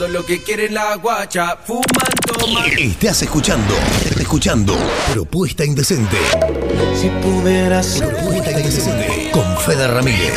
[0.00, 1.58] Todo lo que quiere la guacha.
[1.62, 1.84] Fuman,
[2.26, 2.70] toman.
[2.78, 3.74] Estás escuchando,
[4.18, 4.74] escuchando
[5.12, 6.16] Propuesta Indecente.
[6.98, 10.32] Si pudieras Propuesta Indecente con Fede Ramírez.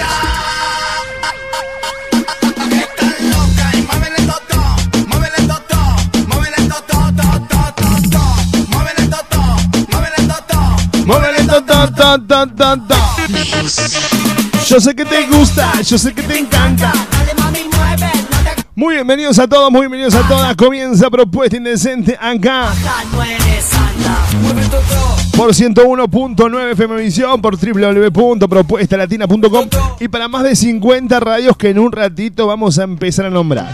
[14.68, 17.13] Yo sé que te gusta, yo sé que te encanta.
[18.76, 20.56] Muy bienvenidos a todos, muy bienvenidos a todas.
[20.56, 22.74] Comienza Propuesta Indecente acá
[25.38, 31.92] por 101.9 FM Visión, por www.propuestalatina.com y para más de 50 radios que en un
[31.92, 33.70] ratito vamos a empezar a nombrar.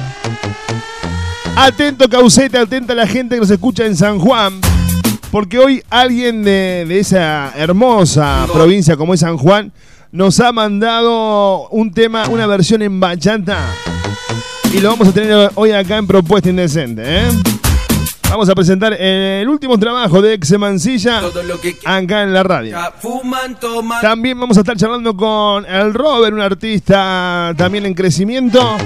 [1.56, 4.60] Atento Caucete, atenta la gente que nos escucha en San Juan,
[5.32, 9.72] porque hoy alguien de, de esa hermosa provincia como es San Juan
[10.12, 13.64] nos ha mandado un tema, una versión en bachata
[14.74, 17.02] y lo vamos a tener hoy acá en Propuesta Indecente.
[17.06, 17.30] ¿eh?
[18.30, 21.22] Vamos a presentar el último trabajo de Exe Mancilla
[21.86, 22.78] acá en la radio.
[24.02, 28.78] También vamos a estar charlando con el Robert, un artista también en crecimiento.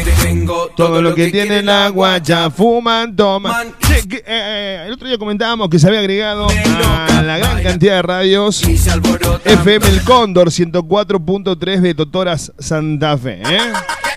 [0.02, 3.74] Tengo Todo lo que tiene el agua ya fuman, toman.
[4.10, 7.96] Que, eh, eh, el otro día comentábamos que se había agregado a la gran cantidad
[7.98, 8.64] de radios.
[8.64, 13.42] FM El Cóndor 104.3 de Totoras Santa Fe.
[13.44, 13.60] ¿eh?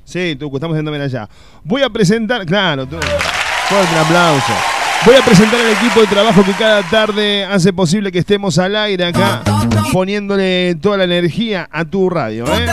[0.03, 1.29] Sí, tú, estamos bien allá.
[1.63, 2.97] Voy a presentar, claro, tú.
[3.69, 4.53] Fuerte el aplauso.
[5.05, 8.77] Voy a presentar el equipo de trabajo que cada tarde hace posible que estemos al
[8.77, 9.43] aire acá,
[9.93, 12.47] poniéndole toda la energía a tu radio.
[12.47, 12.67] ¿eh?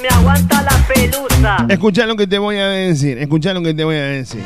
[0.00, 1.66] Me aguanta la pelusa.
[1.68, 4.42] Escuchá lo que te voy a decir, escuchá lo que te voy a decir.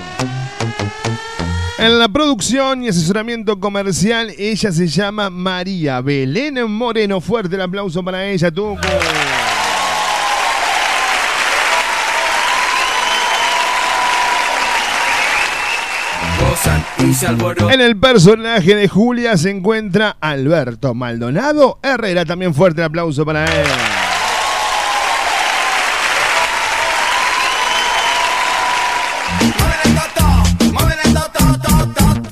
[1.78, 7.20] En la producción y asesoramiento comercial, ella se llama María Belén Moreno.
[7.20, 8.50] Fuerte el aplauso para ella,
[17.26, 17.70] alborotan.
[17.70, 22.24] En el personaje de Julia se encuentra Alberto Maldonado Herrera.
[22.24, 23.66] También fuerte el aplauso para él.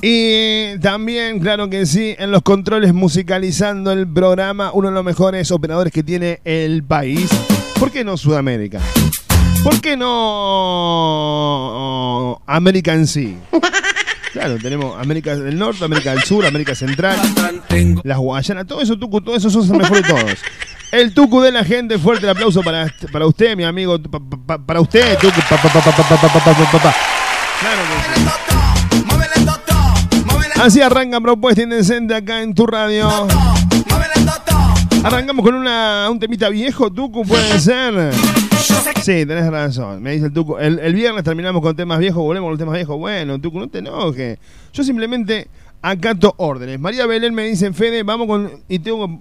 [0.05, 5.49] Y también, claro que sí, en los controles musicalizando el programa, uno de los mejores
[5.49, 7.29] operadores que tiene el país.
[7.79, 8.81] ¿Por qué no Sudamérica?
[9.63, 10.11] ¿Por qué no
[12.45, 13.37] América en sí?
[14.33, 17.17] Claro, tenemos América del Norte, América del Sur, América Central,
[18.03, 20.33] las Guayanas, todo eso, Tucu, todo eso sos el mejor de todos.
[20.91, 23.97] El Tucu de la gente, fuerte el aplauso para, para usted, mi amigo,
[24.65, 25.39] para usted, Tucu.
[30.63, 33.09] Así arranca Propuesta Indecente acá en tu radio.
[35.03, 38.13] Arrancamos con una, un temita viejo, Tucu, puede ser.
[39.01, 40.01] Sí, tenés razón.
[40.01, 40.57] Me dice el Tucu.
[40.57, 42.97] El, el viernes terminamos con temas viejos, volvemos con los temas viejos.
[42.97, 44.39] Bueno, Tucu, no te enojes.
[44.71, 45.49] Yo simplemente
[45.81, 46.79] acato órdenes.
[46.79, 48.49] María Belén me dice, Fede, vamos con.
[48.69, 49.19] Y tengo.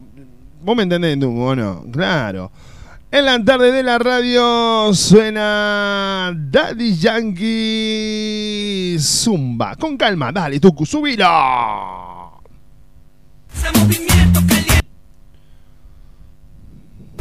[0.62, 1.84] Vos me entendés, Tucu, ¿o no?
[1.90, 2.52] Claro.
[3.14, 9.76] En la tarde de la radio suena Daddy Yankee Zumba.
[9.76, 12.40] Con calma, dale, Tucu, subilo.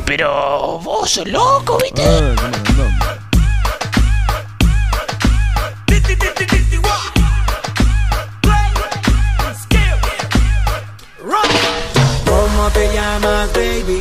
[0.06, 2.02] Pero vos sos loco, ¿viste?
[2.02, 2.36] Ay.
[12.26, 14.01] ¿Cómo te llamas, baby?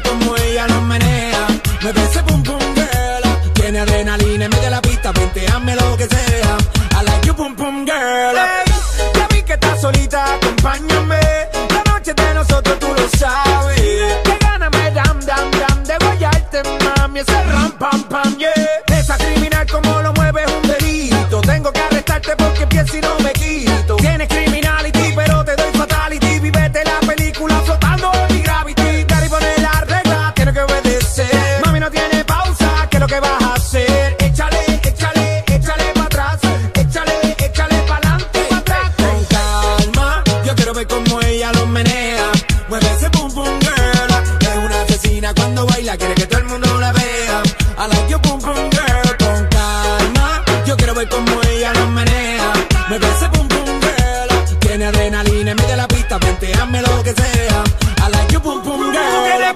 [0.00, 1.46] como ella lo menea.
[1.82, 3.52] Me ese pum pum girl.
[3.54, 5.12] Tiene adrenalina y mete la pista,
[5.54, 6.56] hazme lo que sea.
[6.98, 8.36] I like you pum pum girl.
[8.36, 8.72] Hey,
[9.14, 11.15] ya vi que estás solita, acompáñame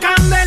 [0.01, 0.40] tocan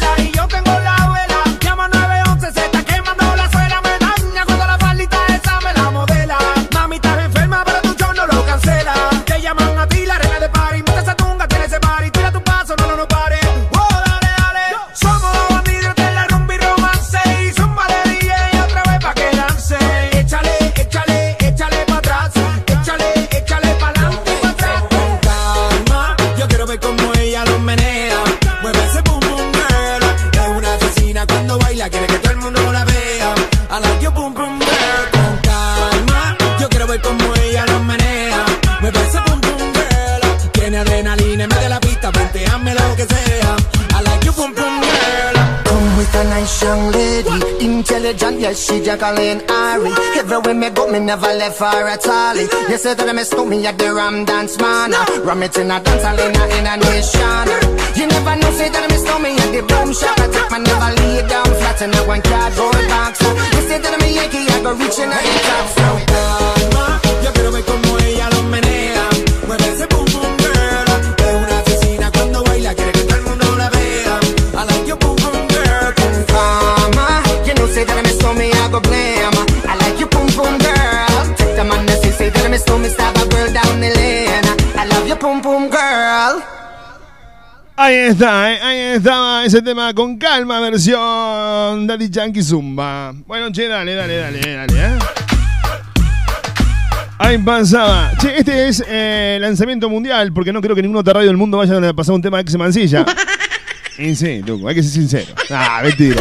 [48.53, 49.91] yes, she Jacqueline Ari.
[50.17, 52.35] Everywhere me go, me never left her at all.
[52.69, 54.91] You say that I miss me at the Ram Dance Man.
[55.25, 57.47] Ram it in a dance hall in a, in a nation.
[57.97, 60.17] You never know, say that I miss me at the boom shop.
[60.19, 63.21] I take my never lay down flat in a one cardboard box.
[63.21, 65.67] You say that I'm a Yankee, I go reaching out the top.
[65.73, 65.85] So
[67.23, 68.32] yo quiero ver cómo ella
[78.23, 79.33] know, say that I miss me, I go blame.
[79.67, 81.35] I like you, pum pum girl.
[81.35, 83.89] Take the man that say, say that I miss me, stab a girl down the
[83.95, 84.47] lane.
[84.77, 86.41] I love you, pum pum girl.
[87.75, 88.59] Ahí está, ¿eh?
[88.61, 93.13] ahí estaba ese tema con calma, versión Daddy Yankee Zumba.
[93.25, 94.99] Bueno, che, dale, dale, dale, dale, ¿eh?
[97.17, 98.11] Ahí pasaba.
[98.19, 101.57] Che, este es eh, lanzamiento mundial, porque no creo que ningún otra radio del mundo
[101.57, 103.05] vaya a pasar un tema de Ex Mancilla.
[103.97, 105.33] Y sí, Tuco, hay que ser sincero.
[105.51, 106.19] Ah, mentira.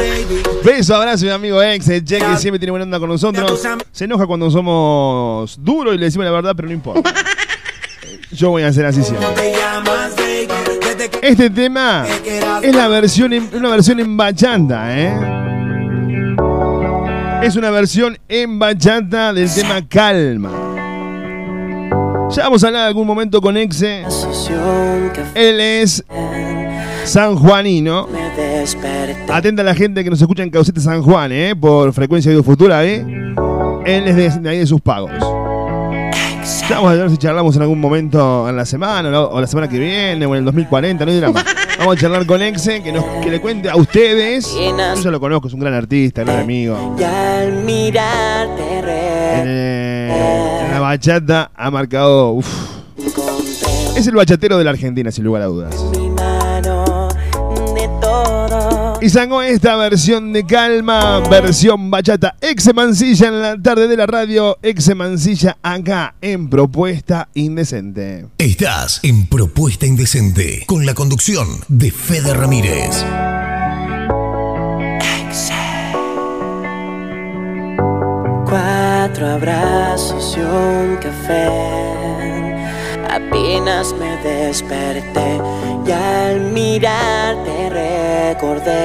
[0.64, 3.62] Beso, abrazo, mi amigo ex, el Che, que siempre tiene buena onda con nosotros.
[3.92, 7.14] Se enoja cuando somos duros y le decimos la verdad, pero no importa.
[8.32, 9.26] Yo voy a ser así siempre.
[11.22, 12.04] Este tema
[12.62, 15.14] es la versión en- una versión en bachata, ¿eh?
[17.42, 20.50] Es una versión en bachata del tema Calma.
[22.34, 24.04] Ya vamos a hablar algún momento con Exe.
[25.34, 26.04] Él es
[27.04, 28.08] sanjuanino.
[29.28, 31.54] Atenta a la gente que nos escucha en Caucete San Juan, ¿eh?
[31.58, 33.04] Por frecuencia de futura, ¿eh?
[33.84, 35.10] Él es de, ahí de sus pagos.
[36.70, 39.78] Vamos a ver si charlamos en algún momento en la semana o la, semana que
[39.78, 41.44] viene o en el 2040, no hay drama.
[41.78, 44.52] Vamos a charlar con Exe, que, nos, que le cuente a ustedes.
[44.54, 46.96] Yo ya lo conozco, es un gran artista, gran amigo.
[46.98, 52.32] Y al mirarte En, eh, la bachata ha marcado.
[52.32, 52.46] uf.
[53.96, 55.74] Es el bachatero de la Argentina, sin lugar a dudas.
[59.02, 62.36] Y sacó esta versión de calma, versión bachata.
[62.40, 64.56] Exe Mancilla en la tarde de la radio.
[64.62, 68.28] Exe Mancilla acá en Propuesta Indecente.
[68.38, 73.04] Estás en Propuesta Indecente con la conducción de Fede Ramírez.
[78.46, 82.01] Cuatro abrazos y un café.
[83.14, 85.38] Apenas me desperté
[85.86, 88.84] y al mirarte recordé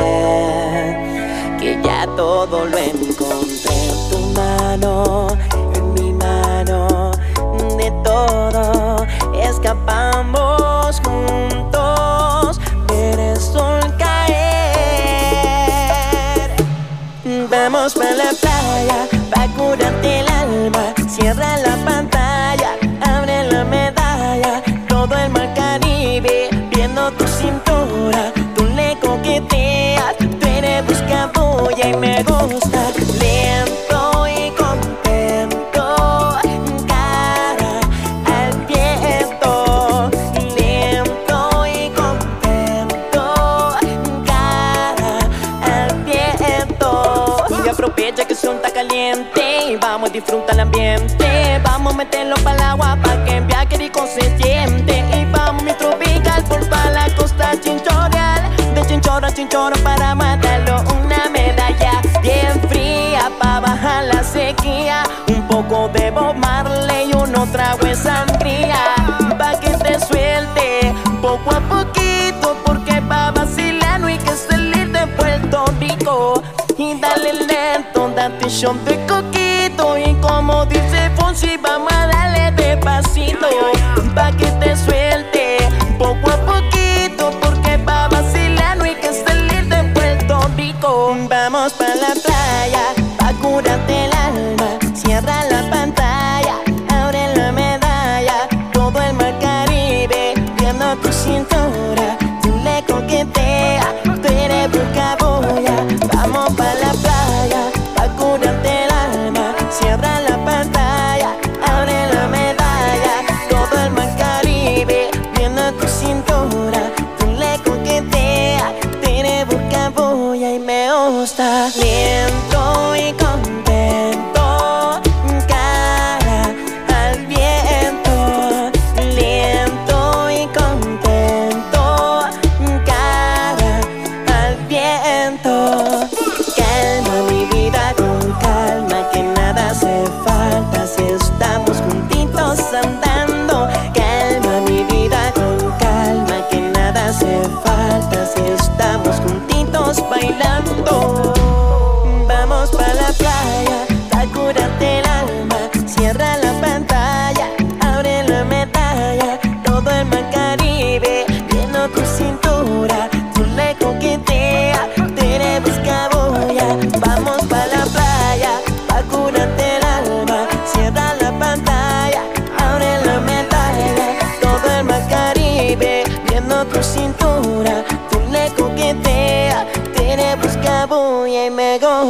[1.58, 5.28] que ya todo lo encontré en tu mano,
[5.76, 7.12] en mi mano,
[7.78, 9.06] de todo
[9.68, 14.28] escapamos juntos, ver el sol caer.
[17.50, 20.94] Vamos para la playa, pa' curarte el alma.
[21.08, 22.17] Cierra la pantalla,
[47.88, 51.62] aprovecha que son está caliente y vamos a disfrutar el ambiente.
[51.64, 55.04] Vamos a meterlo para el agua para que viaje rico se siente.
[55.16, 58.56] Y vamos mi tropical por pa' la costa chinchorreal.
[58.74, 60.84] De chinchorro a chinchorro para matarlo.
[61.04, 65.04] Una medalla bien fría para bajar la sequía.
[65.30, 67.96] Un poco de Bob Marley y uno trago de
[78.50, 79.98] shot de coquito.
[79.98, 83.48] Y como dice Fonsi, vamos a darle despacito.
[84.16, 85.37] Pa' que te suelte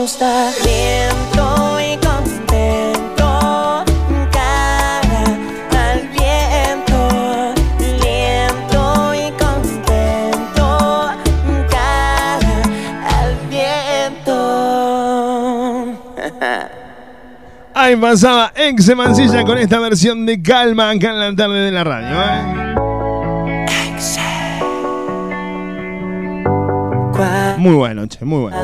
[0.07, 0.51] gusta.
[0.63, 3.25] Lento y contento,
[4.31, 5.23] cara
[5.77, 6.99] al viento.
[8.01, 10.65] Lento y contento,
[11.69, 12.57] cara
[13.19, 14.37] al viento.
[17.73, 21.83] Ahí pasaba Exe Mancilla con esta versión de calma acá en la tarde de la
[21.83, 22.15] radio.
[22.15, 22.86] ¿eh?
[27.57, 28.61] Muy buena noche, muy buena.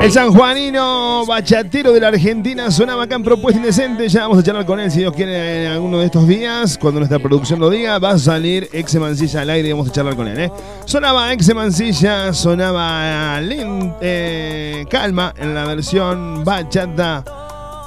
[0.00, 4.08] El sanjuanino bachatero de la Argentina sonaba acá en Propuesta Indecente.
[4.08, 6.78] Ya vamos a charlar con él si Dios quiere en alguno de estos días.
[6.78, 9.92] Cuando nuestra producción lo diga, va a salir Exe Mancilla al aire y vamos a
[9.92, 10.38] charlar con él.
[10.38, 10.50] ¿eh?
[10.84, 13.40] Sonaba Exe Mancilla, sonaba
[14.88, 17.24] Calma en la versión bachata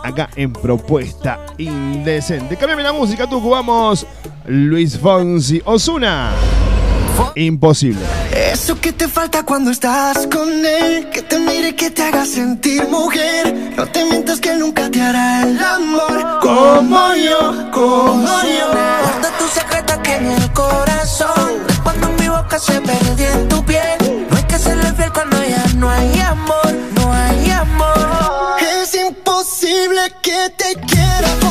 [0.03, 2.57] acá en Propuesta Indecente.
[2.57, 3.49] Cámbiame la música, Tucu.
[3.49, 4.05] Vamos,
[4.45, 5.61] Luis Fonsi.
[5.65, 6.31] Osuna.
[7.35, 8.01] Imposible.
[8.51, 12.87] Eso que te falta cuando estás con él, que te mire, que te haga sentir
[12.87, 13.73] mujer.
[13.75, 18.67] No te mientas que él nunca te hará el amor como yo, como yo.
[18.71, 21.51] Guarda tu secreto aquí en el corazón.
[21.83, 24.27] Cuando mi boca se perdió en tu piel.
[24.29, 28.57] No hay que serle fiel cuando ya no hay amor, no hay amor.
[28.81, 31.50] Es imposible que te quiera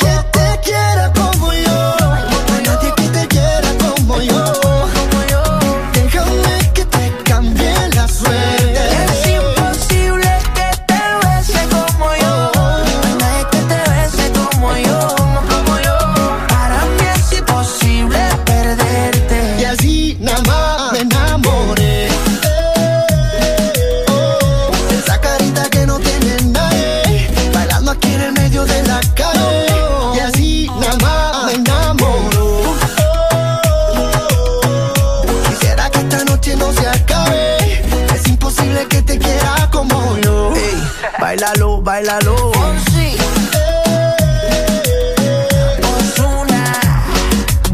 [42.01, 42.73] Bailalo, bailalo.
[42.91, 43.15] Sí.
[45.93, 46.63] Ozuna.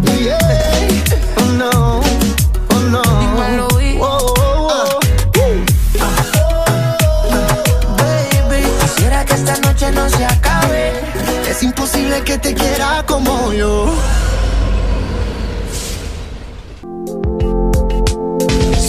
[0.03, 0.37] Yeah.
[1.37, 2.01] Oh no,
[2.73, 3.01] oh no.
[3.21, 3.95] Dímelo, Luis.
[4.01, 4.99] Oh, oh,
[5.39, 5.55] oh.
[7.97, 10.91] Baby, quisiera que esta noche no se acabe.
[11.49, 13.95] Es imposible que te quiera como yo.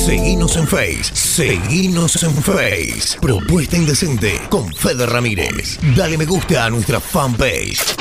[0.09, 1.15] Seguinos en Face.
[1.15, 3.19] Seguinos en Face.
[3.21, 5.79] Propuesta Indecente con Fede Ramírez.
[5.95, 7.95] Dale me gusta a nuestra fanpage.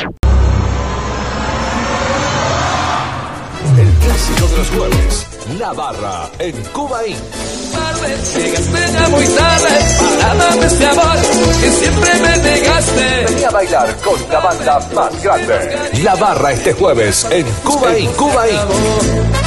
[3.78, 5.28] El clásico de los jueves.
[5.60, 7.17] La barra en Cuba Inc.
[8.38, 11.17] Llegaste muy tarde para darme este amor
[11.60, 13.26] que siempre me negaste.
[13.28, 15.78] Vení a bailar con la banda más grande.
[16.02, 18.15] La barra este jueves en Cuba Inc.
[18.15, 19.46] Cuba Inc.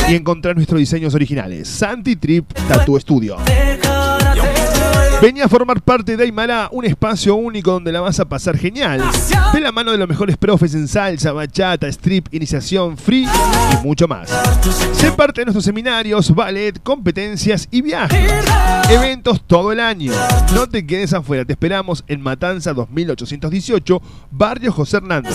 [0.08, 1.68] y encontrar nuestros diseños originales.
[1.68, 3.59] Santi Trip Tattoo Studio.
[5.20, 9.02] Venía a formar parte de Aymara, un espacio único donde la vas a pasar genial.
[9.52, 13.28] De la mano de los mejores profes en salsa, bachata, strip, iniciación, free y
[13.84, 14.30] mucho más.
[14.94, 18.32] Sé parte de nuestros seminarios, ballet, competencias y viajes.
[18.88, 20.14] Eventos todo el año.
[20.54, 25.34] No te quedes afuera, te esperamos en Matanza 2818, Barrio José Hernández.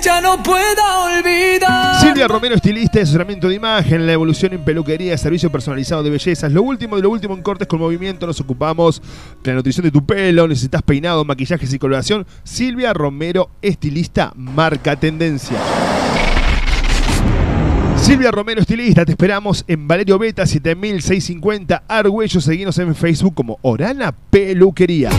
[0.00, 2.00] ya no puedo olvidar.
[2.00, 6.52] Silvia Romero, estilista, asesoramiento de imagen, la evolución en peluquería, servicio personalizado de bellezas.
[6.52, 8.24] Lo último de lo último en cortes con movimiento.
[8.26, 9.02] Nos ocupamos
[9.42, 10.46] de la nutrición de tu pelo.
[10.46, 12.24] Necesitas peinado, maquillajes y coloración.
[12.44, 15.58] Silvia Romero, estilista, marca tendencia.
[18.02, 22.40] Silvia Romero, estilista, te esperamos en Valerio Beta 7650 Argüello.
[22.40, 25.10] Seguinos en Facebook como Orana Peluquería.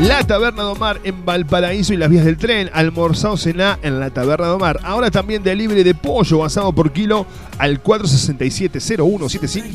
[0.00, 2.70] La Taberna do Mar en Valparaíso y las vías del tren.
[2.72, 4.80] Almorzado cená en la Taberna do Mar.
[4.82, 7.26] Ahora también delivery de pollo asado por kilo
[7.58, 9.72] al 467-0175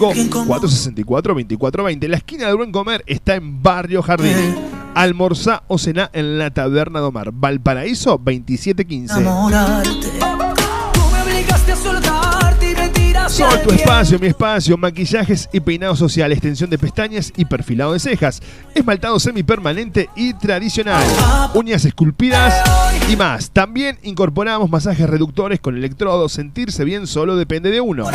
[0.47, 2.07] 464-2420.
[2.07, 4.55] La esquina del buen comer está en Barrio Jardín.
[4.95, 7.29] Almorzá o cená en la Taberna do Mar.
[7.31, 9.21] Valparaíso 2715.
[9.21, 10.46] Enamorarte.
[11.67, 13.33] Tú me obligaste a soltarte y mentiras.
[13.33, 17.99] Sol, tu espacio, mi espacio, maquillajes y peinado social, extensión de pestañas y perfilado de
[17.99, 18.41] cejas,
[18.73, 21.05] esmaltado semipermanente y tradicional,
[21.53, 22.53] uñas esculpidas
[23.09, 23.51] y más.
[23.51, 28.09] También incorporamos masajes reductores con electrodos, sentirse bien solo depende de uno.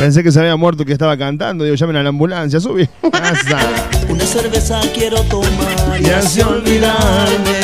[0.00, 1.62] Pensé que se había muerto que estaba cantando.
[1.62, 2.88] Digo, llamen a la ambulancia, subí.
[4.08, 7.60] Una cerveza quiero tomar Y así olvidarme.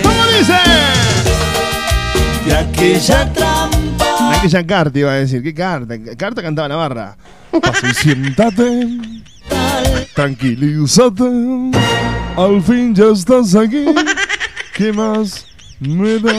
[0.00, 0.54] ¿Cómo dice?
[2.46, 4.38] de aquella trampa.
[4.38, 5.42] Aquella carta iba a decir.
[5.42, 5.96] ¿Qué carta?
[6.16, 7.16] Carta cantaba Navarra.
[7.60, 8.86] Pasa y siéntate.
[10.14, 11.24] Tranquilízate.
[12.36, 13.86] Al fin ya estás aquí.
[14.76, 15.46] ¿Qué más
[15.80, 16.32] me da?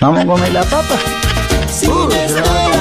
[0.00, 0.98] Vamos a comer la papa.
[1.70, 2.71] Sin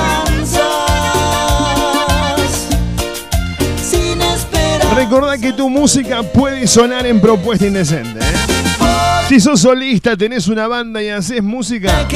[5.12, 8.18] Recordá que tu música puede sonar en propuesta indecente.
[8.18, 9.26] ¿eh?
[9.28, 12.08] Si sos solista, tenés una banda y haces música,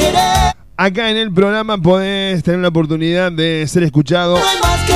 [0.78, 4.38] Acá en el programa podés tener la oportunidad de ser escuchado,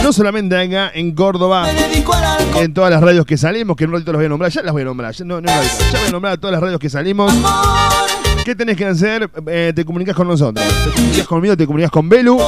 [0.03, 1.69] no solamente acá en Córdoba,
[2.57, 4.63] en todas las radios que salimos, que en un ratito las voy a nombrar, ya
[4.63, 6.81] las voy a nombrar, ya, no, no, ya voy a nombrar a todas las radios
[6.81, 7.31] que salimos.
[8.47, 9.31] ¿Qué tenés que hacer?
[9.47, 10.67] Eh, te comunicas con nosotros.
[10.67, 12.41] Te comunicas conmigo, te comunicas con Belu.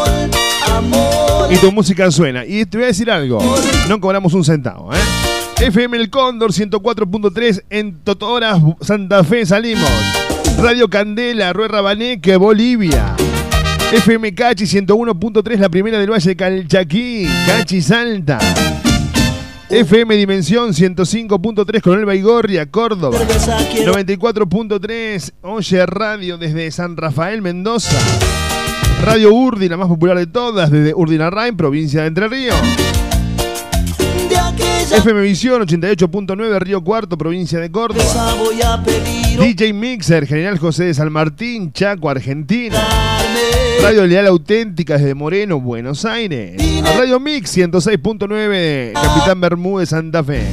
[1.51, 2.47] Y tu música suena.
[2.47, 3.39] Y te voy a decir algo.
[3.87, 5.22] No cobramos un centavo, ¿eh?
[5.63, 9.89] FM El Cóndor 104.3 en Totoras, Santa Fe salimos.
[10.61, 13.15] Radio Candela, Rue Rabaneque, Bolivia.
[13.93, 18.41] FM Cachi 101.3, la primera del Valle de Calchaquí, Cachi Salta.
[19.71, 23.21] FM Dimensión 105.3 Coronel Baigorria, Córdoba.
[23.21, 27.97] 94.3 Oye Radio desde San Rafael, Mendoza.
[29.05, 32.57] Radio Urdi, la más popular de todas, desde Urdinarrain, provincia de Entre Ríos.
[34.93, 38.05] FM Visión 88.9 Río Cuarto, provincia de Córdoba.
[39.39, 42.79] DJ Mixer, General José de San Martín, Chaco, Argentina.
[43.83, 46.57] Radio Leal Auténtica desde Moreno, Buenos Aires.
[46.97, 50.47] Radio Mix 106.9 Capitán Bermúdez, Santa Fe.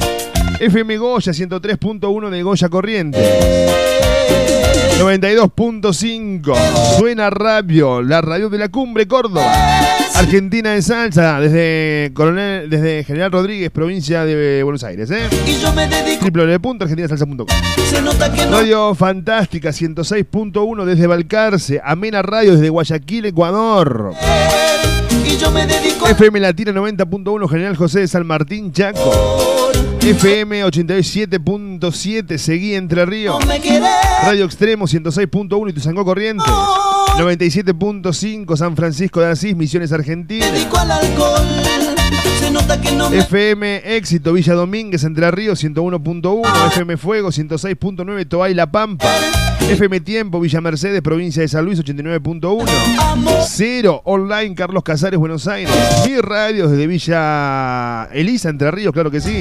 [0.58, 3.28] FM Goya 103.1 de Goya Corrientes.
[4.98, 9.52] 92.5 Suena Radio, la radio de la cumbre Córdoba.
[10.20, 15.22] Argentina de salsa desde Coronel, desde General Rodríguez, provincia de Buenos Aires, ¿eh?
[15.46, 16.26] y yo me dedico.
[16.30, 17.46] www.argentinasalsa.com
[18.04, 18.12] no.
[18.50, 24.12] Radio Fantástica 106.1 desde Balcarce, Amena Radio desde Guayaquil, Ecuador.
[25.24, 26.06] Y yo me dedico.
[26.06, 29.70] FM Latina 90.1 General José de San Martín, Chaco.
[30.02, 33.38] FM 87.7 Seguí Entre Ríos.
[33.44, 33.54] No.
[34.22, 36.46] Radio Extremo 106.1 Ituzangó Corrientes.
[37.18, 40.52] 97.5 San Francisco de Asís, Misiones Argentinas.
[40.52, 41.46] Dedico al alcohol.
[42.38, 43.18] Se nota que no me.
[43.18, 49.08] FM Éxito Villa Domínguez Entre Ríos 101.1, FM Fuego 106.9 Toay La Pampa,
[49.68, 52.64] FM Tiempo Villa Mercedes Provincia de San Luis 89.1,
[53.48, 55.72] Cero Online Carlos Casares Buenos Aires,
[56.06, 59.38] Mi Radio desde Villa Elisa Entre Ríos, claro que sí,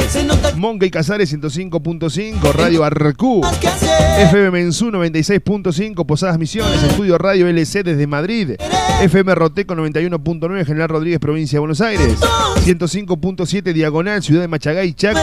[0.56, 3.42] Monkey Casares 105.5, Radio Arcú,
[4.18, 8.56] FM Mensú 96.5 Posadas Misiones, Estudio Radio LC desde Madrid,
[9.02, 12.16] FM Roteco 91.9 General Rodríguez Provincia de Buenos Aires,
[12.66, 15.20] 105.7 Diagonal, Ciudad de Machagay, Chaco.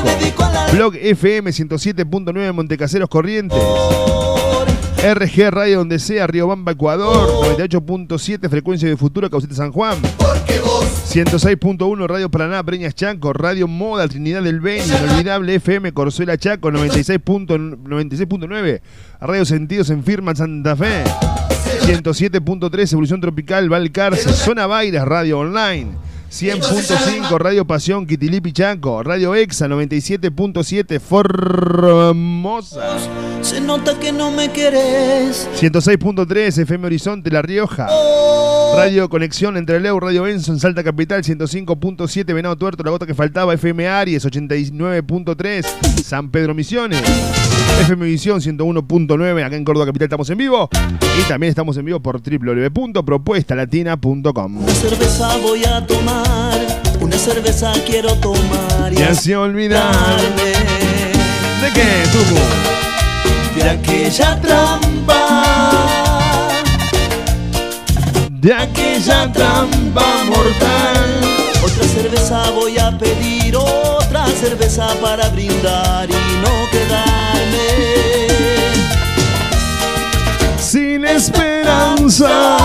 [0.73, 3.63] Blog FM 107.9 Montecaseros Corrientes.
[5.03, 7.57] RG Radio donde sea, Río Bamba, Ecuador.
[7.57, 9.99] 98.7 Frecuencia de Futuro, Caucete San Juan.
[10.03, 13.33] 106.1 Radio Paraná, Breñas Chaco.
[13.33, 14.85] Radio Moda, Trinidad del Beni.
[14.85, 16.71] Inolvidable FM, Corzuela Chaco.
[16.71, 18.81] 96.9
[19.21, 21.05] Radio Sentidos en Firma, Santa Fe.
[21.83, 24.33] 107.3 Evolución Tropical, Valcarce.
[24.33, 25.89] Zona Bairas, Radio Online.
[26.31, 32.99] 100.5 Radio Pasión Quitilipi Chaco, Radio Exa 97.7 Formosa,
[33.43, 35.49] Se nota que no me querés.
[35.59, 37.89] 106.3 FM Horizonte La Rioja,
[38.77, 43.15] Radio Conexión Entre Leu, Radio Enzo en Salta Capital 105.7 Venado Tuerto, La Gota que
[43.15, 45.65] Faltaba, FM Aries 89.3
[46.03, 47.03] San Pedro Misiones,
[47.81, 50.69] FM Visión 101.9 acá en Córdoba Capital estamos en vivo
[51.19, 54.57] y también estamos en vivo por www.propuestalatina.com.
[54.57, 56.59] Una cerveza voy a tomar.
[57.01, 58.93] Una cerveza quiero tomar.
[58.93, 60.53] Ya se olvidarme.
[61.61, 62.41] ¿De qué, Tucu?
[63.55, 65.45] De aquella trampa.
[68.31, 71.21] De aquella trampa mortal.
[71.63, 73.55] Otra cerveza voy a pedir.
[73.57, 73.96] Otra
[74.37, 78.27] cerveza para brindar y no quedarme.
[80.59, 82.59] Sin esperanza.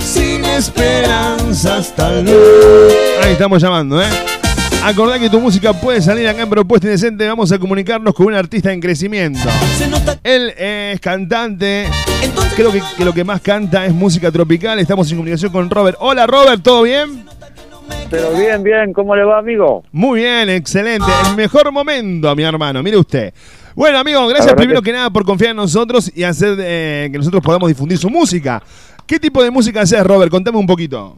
[0.00, 2.34] Sin esperanzas tal vez.
[3.22, 4.08] Ahí estamos llamando, ¿eh?
[4.82, 7.26] Acordá que tu música puede salir acá en Propuesta Indecente.
[7.28, 9.40] Vamos a comunicarnos con un artista en crecimiento.
[10.22, 11.88] Él es cantante.
[12.56, 14.78] Creo que, que lo que más canta es música tropical.
[14.78, 15.98] Estamos en comunicación con Robert.
[16.00, 17.28] Hola, Robert, ¿todo bien?
[18.10, 19.82] Pero bien, bien, ¿cómo le va, amigo?
[19.92, 21.04] Muy bien, excelente.
[21.30, 22.82] El mejor momento, mi hermano.
[22.82, 23.32] Mire usted.
[23.74, 27.18] Bueno, amigo, gracias primero que- que nada por confiar en nosotros y hacer eh, que
[27.18, 28.62] nosotros podamos difundir su música.
[29.06, 30.30] ¿Qué tipo de música haces, Robert?
[30.30, 31.16] Contame un poquito.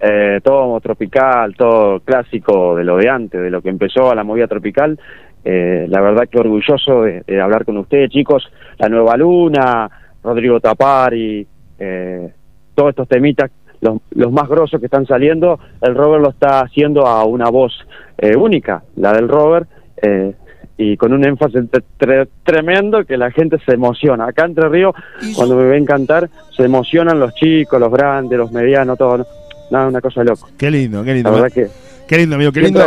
[0.00, 4.24] Eh, todo tropical, todo clásico de lo de antes, de lo que empezó a la
[4.24, 4.98] movida tropical.
[5.44, 8.50] Eh, la verdad que orgulloso de, de hablar con ustedes, chicos.
[8.78, 9.88] La Nueva Luna,
[10.24, 11.46] Rodrigo Tapari,
[11.78, 12.30] eh,
[12.74, 17.06] todos estos temitas, los, los más grosos que están saliendo, el Robert lo está haciendo
[17.06, 17.72] a una voz
[18.18, 19.68] eh, única, la del Robert.
[20.02, 20.34] eh,
[20.78, 24.26] y con un énfasis tre- tre- tremendo que la gente se emociona.
[24.26, 24.94] Acá Entre Ríos,
[25.34, 29.16] cuando me ven cantar, se emocionan los chicos, los grandes, los medianos, todo.
[29.16, 29.26] ¿no?
[29.70, 30.50] Nada, una cosa de loco.
[30.58, 31.30] Qué lindo, qué lindo.
[31.30, 31.68] La verdad que
[32.06, 32.84] Qué lindo, amigo, qué lindo.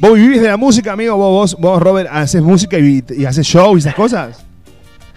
[0.00, 1.16] ¿Vos vivís de la música, amigo?
[1.16, 4.44] ¿Vos, vos, vos Robert, haces música y, y haces show y esas cosas?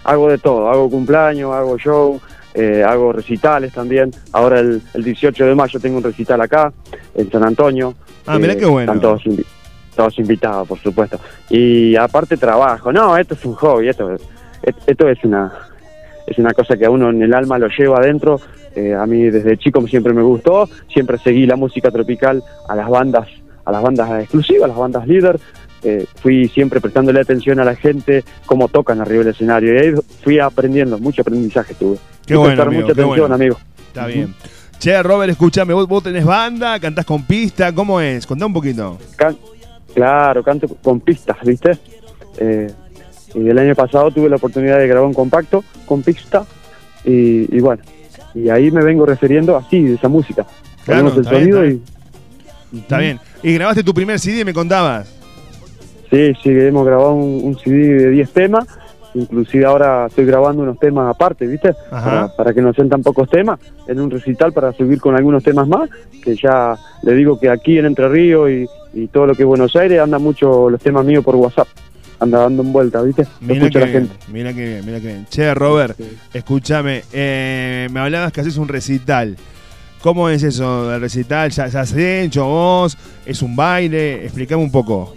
[0.04, 2.20] hago de todo, hago cumpleaños, hago show,
[2.54, 4.10] eh, hago recitales también.
[4.32, 6.72] Ahora el, el 18 de mayo tengo un recital acá,
[7.14, 7.94] en San Antonio.
[8.26, 8.92] Ah, mirá Eh, qué bueno.
[8.92, 9.44] Están todos, invi-
[9.94, 11.18] todos invitados, por supuesto.
[11.50, 12.92] Y aparte trabajo.
[12.92, 14.16] No, esto es un hobby, esto,
[14.86, 15.52] esto es una
[16.26, 18.40] es una cosa que a uno en el alma lo lleva adentro.
[18.74, 22.88] Eh, a mí desde chico siempre me gustó, siempre seguí la música tropical a las
[22.88, 23.28] bandas,
[23.64, 25.38] a las bandas exclusivas, a las bandas líder.
[25.84, 29.74] Eh, fui siempre prestándole atención a la gente, cómo tocan arriba del escenario.
[29.74, 31.98] Y ahí fui aprendiendo, mucho aprendizaje tuve.
[32.26, 33.34] Qué bueno, prestar amigo, mucha qué atención, bueno.
[33.34, 33.58] amigo.
[33.88, 34.34] Está bien.
[34.78, 38.26] Che, Robert, escúchame, ¿vos, vos tenés banda, cantás con pista, ¿cómo es?
[38.26, 38.98] Contá un poquito.
[39.16, 39.36] Can-
[39.94, 41.78] claro, canto con pistas, ¿viste?
[42.38, 42.70] Eh,
[43.34, 46.44] y el año pasado tuve la oportunidad de grabar un compacto con pista
[47.04, 47.82] y, y bueno,
[48.34, 50.46] y ahí me vengo refiriendo así, de esa música.
[50.84, 53.20] Claro, el está bien, sonido está Está bien.
[53.42, 55.13] Y grabaste tu primer CD, me contabas.
[56.14, 58.66] Sí, sí, hemos grabado un, un CD de 10 temas,
[59.14, 61.74] inclusive ahora estoy grabando unos temas aparte, ¿viste?
[61.90, 62.04] Ajá.
[62.10, 65.42] Para, para que no sean tan pocos temas, en un recital para subir con algunos
[65.42, 65.88] temas más,
[66.22, 69.46] que ya le digo que aquí en Entre Ríos y, y todo lo que es
[69.48, 71.68] Buenos Aires anda mucho los temas míos por WhatsApp,
[72.20, 73.26] anda dando en vuelta, ¿viste?
[73.40, 74.24] Mira escucha que la bien, gente.
[74.32, 75.26] mira que bien, mira que bien.
[75.28, 75.98] Che, Robert,
[76.32, 79.36] escúchame, eh, me hablabas que haces un recital.
[80.00, 81.50] ¿Cómo es eso del recital?
[81.50, 82.98] ¿Ya, ya has hecho vos?
[83.24, 84.24] ¿Es un baile?
[84.24, 85.14] Explícame un poco.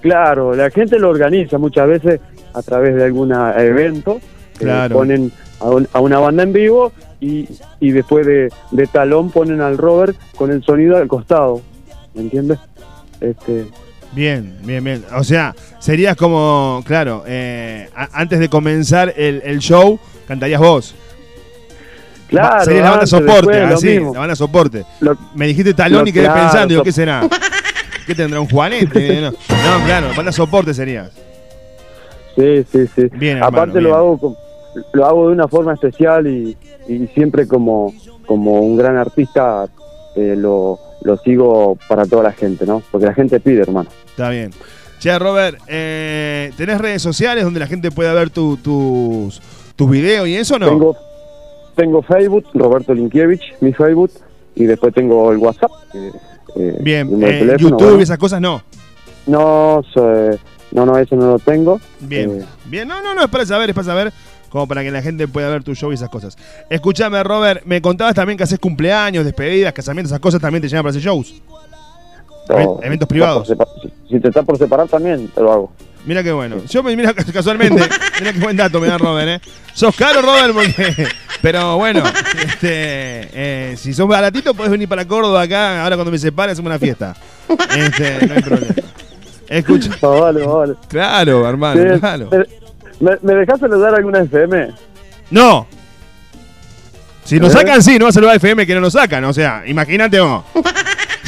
[0.00, 2.20] Claro, la gente lo organiza muchas veces
[2.54, 4.20] a través de algún evento,
[4.58, 4.96] que Claro.
[4.96, 7.48] ponen a, un- a una banda en vivo y,
[7.80, 11.60] y después de, de talón ponen al Robert con el sonido al costado,
[12.14, 12.58] ¿me entiendes?
[13.20, 13.66] Este,
[14.12, 15.04] Bien, bien, bien.
[15.14, 20.94] O sea, serías como, claro, eh, a- antes de comenzar el, el show, cantarías vos.
[22.28, 24.84] Claro, Sería la banda antes, soporte, así, la banda soporte.
[25.00, 27.28] Lo- Me dijiste talón lo- y quedé claro, pensando, digo, ¿qué será?
[28.06, 29.20] ¿Qué tendrá un Juanete?
[29.20, 31.10] No, No, claro, banda soporte serías.
[32.36, 33.08] Sí, sí, sí.
[33.14, 33.84] Bien, hermano, Aparte bien.
[33.84, 34.36] lo hago con-
[34.92, 36.54] lo hago de una forma especial y,
[36.86, 37.94] y siempre como,
[38.26, 39.66] como un gran artista
[40.14, 42.82] eh, lo, lo sigo para toda la gente, ¿no?
[42.90, 43.88] Porque la gente pide, hermano.
[44.06, 44.50] Está bien.
[44.98, 49.40] Che, Robert, eh, ¿tenés redes sociales donde la gente pueda ver tu- tus,
[49.76, 50.68] tus videos y eso no?
[50.68, 50.96] Tengo,
[51.74, 54.10] tengo Facebook, Roberto Linkiewicz, mi Facebook,
[54.54, 55.70] y después tengo el WhatsApp.
[55.94, 56.10] eh,
[56.58, 57.98] eh, Bien, eh, YouTube bueno.
[57.98, 58.62] y esas cosas no.
[59.26, 60.30] No, so-
[60.72, 61.80] no, no, eso no lo tengo.
[62.00, 64.12] Bien, Eh, bien, no, no, no, es para saber, es para saber,
[64.50, 66.36] como para que la gente pueda ver tu show y esas cosas.
[66.70, 70.84] Escúchame, Robert, me contabas también que haces cumpleaños, despedidas, casamientos, esas cosas también te llaman
[70.84, 71.42] para hacer shows.
[72.48, 73.52] no, eventos privados.
[74.08, 75.72] Si, te está por separar también, te lo hago.
[76.06, 76.62] Mira qué bueno.
[76.68, 77.82] Yo me mira casualmente,
[78.20, 79.50] mira qué buen dato me da Robert, ¿eh?
[79.74, 81.08] Sos caro, Robert, porque.
[81.42, 82.02] Pero bueno,
[82.42, 83.28] este,
[83.70, 85.82] eh, si sos baratito, podés venir para Córdoba acá.
[85.84, 87.14] Ahora cuando me separe, hacemos una fiesta.
[87.76, 88.74] Este, no hay problema.
[89.48, 89.90] Escucha.
[90.02, 90.74] No, vale, vale.
[90.88, 92.28] Claro, hermano, Sí, claro.
[92.32, 92.46] eh,
[93.00, 94.70] ¿Me, me dejás saludar a alguna FM?
[95.30, 95.66] No.
[97.24, 97.58] Si nos ¿Eh?
[97.58, 99.24] sacan, sí, no va a saludar a FM que no nos sacan.
[99.24, 100.44] O sea, imagínate vos.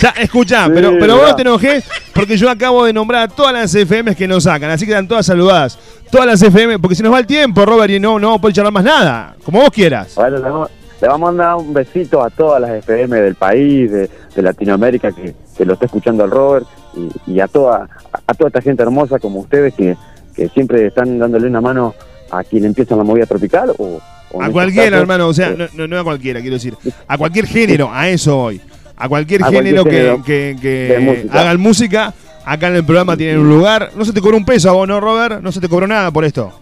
[0.00, 1.84] Ya, escuchá, Sí, pero, pero vos no te enojes
[2.14, 4.70] porque yo acabo de nombrar a todas las FM que nos sacan.
[4.70, 5.78] Así que están todas saludadas.
[6.11, 8.72] Todas las FM, porque si nos va el tiempo, Robert, y no, no puede charlar
[8.72, 9.37] más nada.
[9.44, 10.14] Como vos quieras.
[10.14, 13.90] Bueno, le vamos, le vamos a mandar un besito a todas las FM del país,
[13.90, 17.88] de, de Latinoamérica que, que lo está escuchando el Robert y, y a toda
[18.26, 19.96] a toda esta gente hermosa como ustedes que,
[20.34, 21.94] que siempre están dándole una mano
[22.30, 25.56] a quien empieza la movida tropical o, o A este cualquiera, hermano, o sea, eh,
[25.56, 26.74] no, no, no a cualquiera, quiero decir.
[27.06, 28.61] A cualquier género, a eso voy.
[28.98, 29.84] A cualquier A cualquier género,
[30.24, 32.12] que- que, hagan música,
[32.44, 33.90] acá en el programa tienen un lugar.
[33.96, 35.40] No se te cobró un peso a vos, ¿no, Robert?
[35.40, 36.52] No se te cobró nada por esto.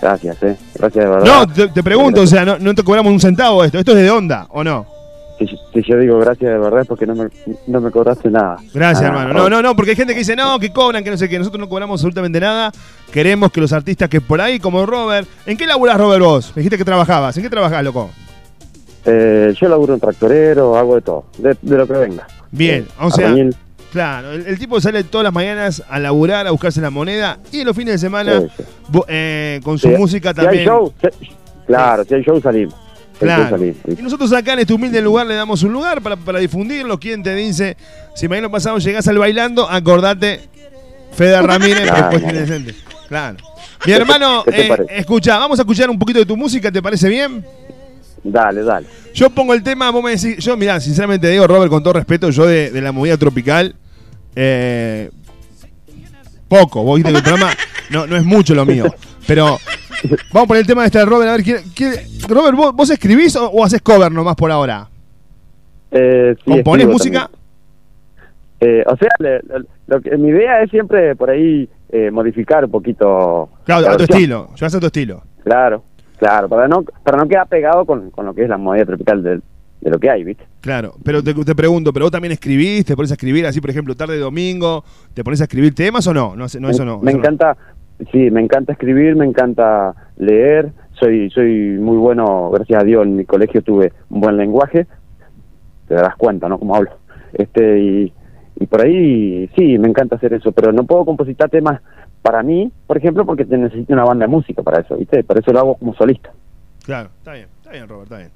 [0.00, 0.56] Gracias, eh.
[0.74, 1.24] Gracias de verdad.
[1.26, 3.78] No, te, te pregunto, o sea, no, no te cobramos un centavo esto.
[3.78, 4.86] ¿Esto es de onda o no?
[5.38, 7.28] Si, si yo digo gracias de verdad es porque no me,
[7.68, 8.56] no me cobraste nada.
[8.74, 9.32] Gracias, hermano.
[9.32, 11.38] No, no, no, porque hay gente que dice, no, que cobran, que no sé qué.
[11.38, 12.72] Nosotros no cobramos absolutamente nada.
[13.12, 15.28] Queremos que los artistas que por ahí, como Robert.
[15.46, 16.52] ¿En qué laburás, Robert, vos?
[16.56, 17.36] Me dijiste que trabajabas.
[17.36, 18.10] ¿En qué trabajás, loco?
[19.04, 22.26] Eh, yo laburo en tractorero, hago de todo, de, de lo que venga.
[22.50, 23.34] Bien, Eh, o sea,
[23.92, 27.64] claro, el, el tipo sale todas las mañanas a laburar, a buscarse la moneda y
[27.64, 28.62] los fines de semana Sí, sí.
[28.88, 30.64] bo- eh, con su Si- música si hay también.
[30.66, 31.28] show, si-
[31.66, 32.74] claro, si hay show salimos.
[32.74, 32.88] Show
[33.20, 33.56] Claro.
[33.98, 37.00] Y nosotros acá en este humilde lugar le damos un lugar para, para difundirlo.
[37.00, 37.76] ¿Quién te dice?
[38.14, 40.40] Si mañana pasado llegás al bailando, acordate,
[41.12, 42.36] Fede Ramírez, Claro, después claro.
[42.38, 42.74] indecente.
[43.08, 43.36] Claro.
[43.86, 46.80] Mi hermano, ¿Qué te eh, escucha, vamos a escuchar un poquito de tu música, ¿te
[46.80, 47.44] parece bien?
[48.30, 48.86] Dale, dale.
[49.14, 51.94] Yo pongo el tema, vos me decís, yo mirá, sinceramente te digo, Robert, con todo
[51.94, 53.74] respeto, yo de, de la movida tropical,
[54.36, 55.10] eh,
[56.48, 57.52] poco, vos viste que el programa
[57.90, 58.84] no, no es mucho lo mío,
[59.26, 59.58] pero
[60.32, 61.94] vamos a poner el tema de este de Robert, a ver, ¿quién- quién-
[62.28, 64.88] Robert, ¿vos, vos escribís o, o haces cover nomás por ahora?
[65.90, 67.30] Eh, sí, ¿Componés escribo música?
[68.60, 72.64] Eh, o sea, le- le- lo que, mi idea es siempre por ahí eh, modificar
[72.64, 73.48] un poquito.
[73.64, 74.50] Claro, la a tu estilo.
[74.54, 75.22] Llevas a tu estilo.
[75.44, 75.82] Claro,
[76.18, 79.22] claro, para no, para no quedar pegado con, con lo que es la movida tropical
[79.22, 79.40] de,
[79.80, 80.44] de lo que hay, ¿viste?
[80.60, 82.84] Claro, pero te, te pregunto, ¿pero vos también escribís?
[82.84, 84.84] ¿Te pones a escribir así, por ejemplo, tarde de domingo?
[85.14, 86.34] ¿Te pones a escribir temas o no?
[86.36, 86.98] No, no eso no.
[86.98, 87.24] me eso no.
[87.24, 87.56] encanta,
[88.12, 93.16] sí, me encanta escribir, me encanta leer, soy soy muy bueno, gracias a Dios, en
[93.16, 94.86] mi colegio tuve un buen lenguaje,
[95.86, 96.58] te darás cuenta, ¿no?
[96.58, 96.90] Como hablo.
[97.32, 98.12] Este, y,
[98.58, 101.80] y por ahí, sí, me encanta hacer eso, pero no puedo compositar temas
[102.22, 105.22] para mí, por ejemplo, porque te necesito una banda de música para eso, ¿viste?
[105.24, 106.30] Por eso lo hago como solista.
[106.84, 108.30] Claro, está bien, está bien, Robert, está bien.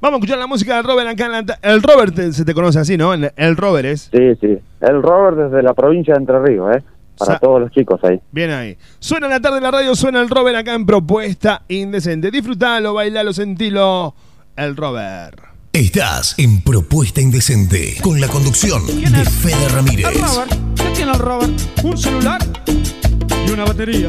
[0.00, 1.58] Vamos a escuchar la música del Robert acá en la...
[1.62, 3.12] El Robert te- se te conoce así, ¿no?
[3.12, 4.08] El, el Robert es.
[4.12, 4.58] Sí, sí.
[4.80, 6.82] El Robert desde la provincia de Entre Ríos, ¿eh?
[7.18, 8.20] Para todos los chicos ahí.
[8.30, 8.78] Bien ahí.
[9.00, 12.30] Suena en la tarde en la radio, suena el Robert acá en Propuesta Indecente.
[12.30, 14.14] Disfrutalo, bailalo, sentilo.
[14.54, 15.40] El Robert.
[15.72, 20.06] Estás en Propuesta Indecente con la conducción de Fede Ramírez.
[20.06, 21.52] El Robert, ¿qué tiene el Robert?
[21.82, 22.38] Un celular
[23.48, 24.08] y una batería.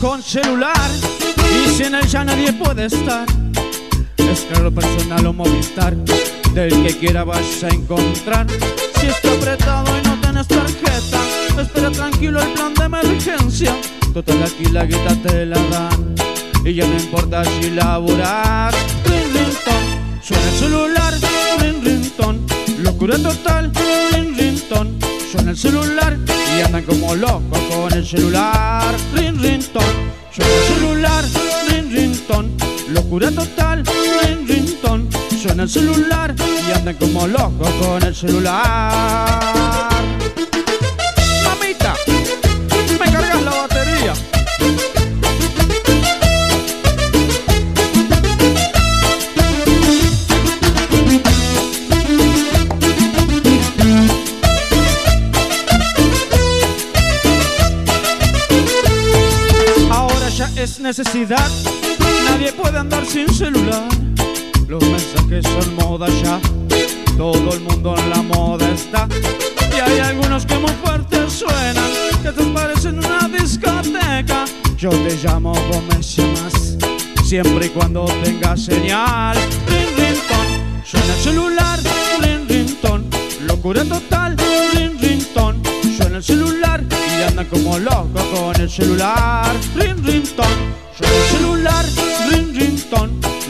[0.00, 0.90] Con celular
[1.64, 3.26] y sin él ya nadie puede estar.
[4.16, 5.96] Descarga personal o Movistar,
[6.54, 8.46] del que quiera vas a encontrar.
[9.00, 11.20] Si está apretado y no tienes tarjeta,
[11.60, 13.76] espera tranquilo el plan de emergencia.
[14.14, 16.14] Total aquí la guita te la dan
[16.64, 18.72] y ya no importa si laburar.
[19.04, 21.14] Ring, ring, ton, suena el celular,
[21.60, 22.46] ring, ring, ton,
[22.82, 23.72] locura total,
[24.12, 24.96] ring, ring, ton,
[25.30, 26.16] suena el celular
[26.56, 29.82] y andan como locos con el celular, ring, ring, ton,
[30.30, 31.24] suena el celular,
[32.92, 33.84] locura total,
[34.22, 35.08] ring, ring, ton,
[35.40, 36.34] suena el celular
[36.68, 38.92] y andan como locos con el celular.
[41.44, 41.94] Mamita,
[43.00, 44.14] me cargas la batería.
[59.90, 61.50] Ahora ya es necesidad,
[62.32, 63.88] nadie puede andar sin celular.
[64.68, 66.40] Los mensajes son moda ya,
[67.16, 69.06] todo el mundo en la moda está.
[69.74, 71.90] Y hay algunos que muy fuertes suenan,
[72.22, 74.44] que te parecen una discoteca.
[74.76, 76.76] Yo te llamo, vos me llamas,
[77.24, 79.36] siempre y cuando tengas señal.
[79.68, 80.48] Ring, ring, ton,
[80.84, 81.78] suena el celular,
[82.20, 83.04] ring, ring, ton,
[83.46, 84.36] locura total,
[84.74, 85.62] ring, ring, ton,
[85.96, 86.82] suena el celular
[87.18, 89.54] y andan como locos con el celular.
[89.76, 90.54] Ring, ring, ton,
[90.96, 91.84] suena el celular,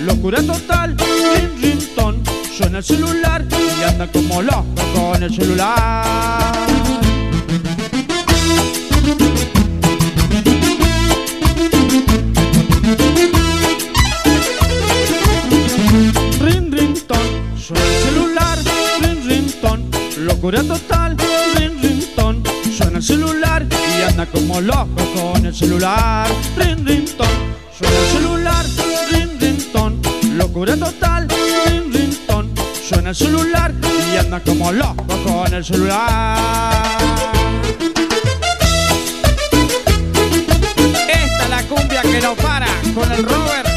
[0.06, 2.22] locura total, ring, ring, ton,
[2.56, 6.54] suena el celular y andan como locos con el celular.
[16.40, 16.96] Ring,
[17.58, 18.58] suena el celular,
[19.26, 21.16] ring, locura total,
[21.56, 22.42] ring, ring, ton,
[22.76, 23.66] suena el celular
[23.98, 27.11] y anda como loco con el celular, ring, ring,
[33.12, 33.74] el celular
[34.10, 36.96] y anda como loco con el celular.
[41.08, 43.68] Esta es la cumbia que no para con el Robert.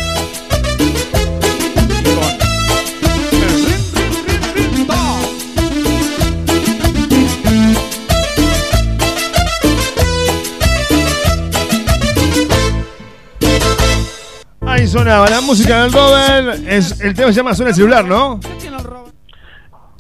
[14.61, 16.65] Ahí sonaba la música del Robert.
[16.69, 18.39] Es, el tema se llama Suena el celular, ¿no?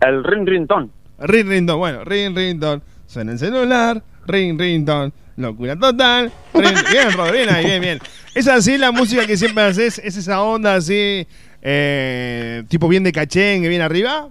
[0.07, 0.91] El ring ton.
[1.19, 1.77] Ring ton.
[1.79, 2.81] Bueno, ring ton.
[3.05, 4.01] Suena el celular.
[4.27, 5.11] Ring ton.
[5.37, 6.31] Locura total.
[6.53, 7.99] Ring- bien, Robert, bien ahí, bien, bien.
[8.33, 9.99] Es así la música que siempre haces.
[9.99, 11.27] Es esa onda así.
[11.61, 14.29] eh, tipo bien de cachengue, bien arriba.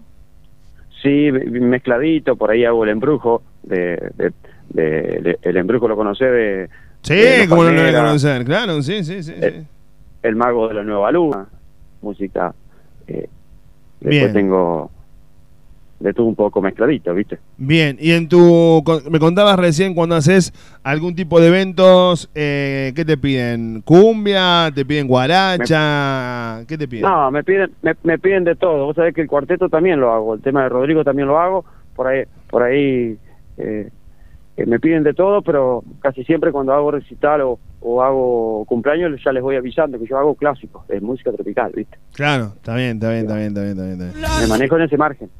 [1.03, 1.45] Sí, me-
[3.62, 4.33] de, de,
[4.70, 6.68] de- de- el embrujo lo conocé de
[7.03, 8.45] Sí, como lo Palmeras, conocer.
[8.45, 9.33] Claro, sí, sí, sí.
[9.33, 9.35] sí.
[9.43, 9.66] el,
[10.22, 11.47] el mago de la nueva luna,
[12.01, 12.55] música.
[13.07, 13.29] Eh,
[14.01, 14.33] después Bien.
[14.33, 14.91] tengo
[16.05, 17.38] de todo un poco mezcladito, ¿viste?
[17.57, 18.84] Bien, y en tu.
[19.11, 20.52] Me contabas recién cuando haces
[20.82, 23.80] algún tipo de eventos, eh, ¿qué te piden?
[23.80, 24.70] ¿Cumbia?
[24.74, 26.62] ¿Te piden guaracha?
[26.68, 27.11] ¿Qué te piden?
[27.11, 28.84] No, me piden, me, me piden de todo.
[28.84, 31.64] Vos sabés que el cuarteto también lo hago, el tema de Rodrigo también lo hago.
[31.96, 33.16] Por ahí, por ahí
[33.57, 33.88] eh,
[34.59, 39.18] eh, me piden de todo, pero casi siempre cuando hago recital o, o hago cumpleaños,
[39.24, 41.96] ya les voy avisando que yo hago clásicos, es música tropical, ¿viste?
[42.12, 44.00] Claro, está bien, está bien, está bien, está bien, está bien.
[44.00, 44.40] está bien.
[44.42, 45.30] Me manejo en ese margen.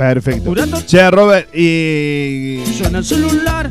[0.00, 0.54] Perfecto.
[0.86, 2.62] Che, Robert, y.
[2.64, 3.68] Suena el celular.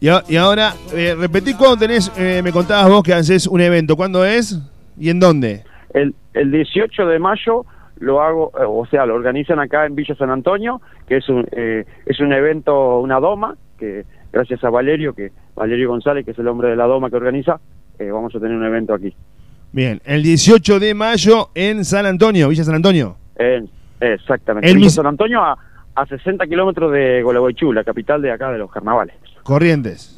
[0.00, 3.94] Y, y ahora, eh, repetí cuándo tenés, eh, me contabas vos que haces un evento.
[3.94, 4.60] ¿Cuándo es
[4.98, 5.62] y en dónde?
[5.94, 7.64] El, el 18 de mayo
[8.00, 11.46] lo hago, eh, o sea, lo organizan acá en Villa San Antonio, que es un,
[11.52, 16.38] eh, es un evento, una doma, que gracias a Valerio, que Valerio González, que es
[16.40, 17.60] el hombre de la doma que organiza,
[18.00, 19.14] eh, vamos a tener un evento aquí.
[19.70, 23.16] Bien, el 18 de mayo en San Antonio, Villa San Antonio.
[23.36, 23.70] En,
[24.00, 24.70] exactamente.
[24.70, 25.56] El mis- San Antonio a,
[25.94, 29.14] a 60 kilómetros de Gualeguaychú, la capital de acá de los carnavales.
[29.42, 30.16] Corrientes.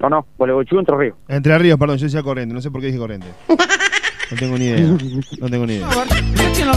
[0.00, 1.16] No, no, Gualeguaychú, Entre Ríos.
[1.28, 3.30] Entre Ríos, perdón, yo decía Corrientes, no sé por qué dije Corrientes.
[3.48, 4.96] No tengo ni idea.
[5.40, 5.88] No tengo ni idea.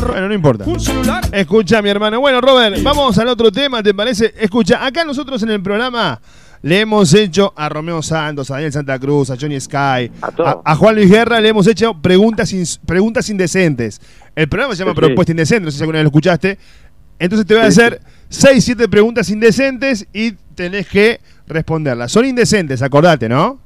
[0.07, 0.65] Bueno, no importa.
[0.65, 1.23] Un celular.
[1.31, 2.19] Escucha, mi hermano.
[2.19, 4.33] Bueno, Robert, vamos al otro tema, ¿te parece?
[4.39, 6.19] Escucha, acá nosotros en el programa
[6.61, 9.75] le hemos hecho a Romeo Santos, a Daniel Santa Cruz, a Johnny Sky,
[10.21, 14.01] a, a Juan Luis Guerra, le hemos hecho preguntas, ins- preguntas indecentes.
[14.35, 15.01] El programa se llama Sí.
[15.01, 16.57] Propuesta Indecente, no sé si alguna vez lo escuchaste.
[17.19, 22.11] Entonces te voy a Sí, hacer 6, 7 preguntas indecentes y tenés que responderlas.
[22.11, 23.59] Son indecentes, acordate, ¿no?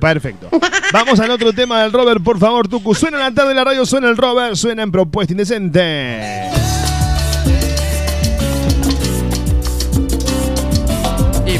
[0.00, 0.48] Perfecto.
[0.92, 2.94] Vamos al otro tema del Robert, por favor, Tucu.
[2.94, 6.50] Suena en la tarde de la radio, suena el Robert, suena en Propuesta Indecente.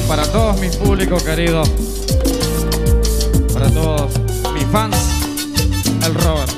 [0.07, 1.69] Para todos mis públicos queridos,
[3.53, 4.11] para todos
[4.55, 4.97] mis fans,
[6.05, 6.53] el Robert.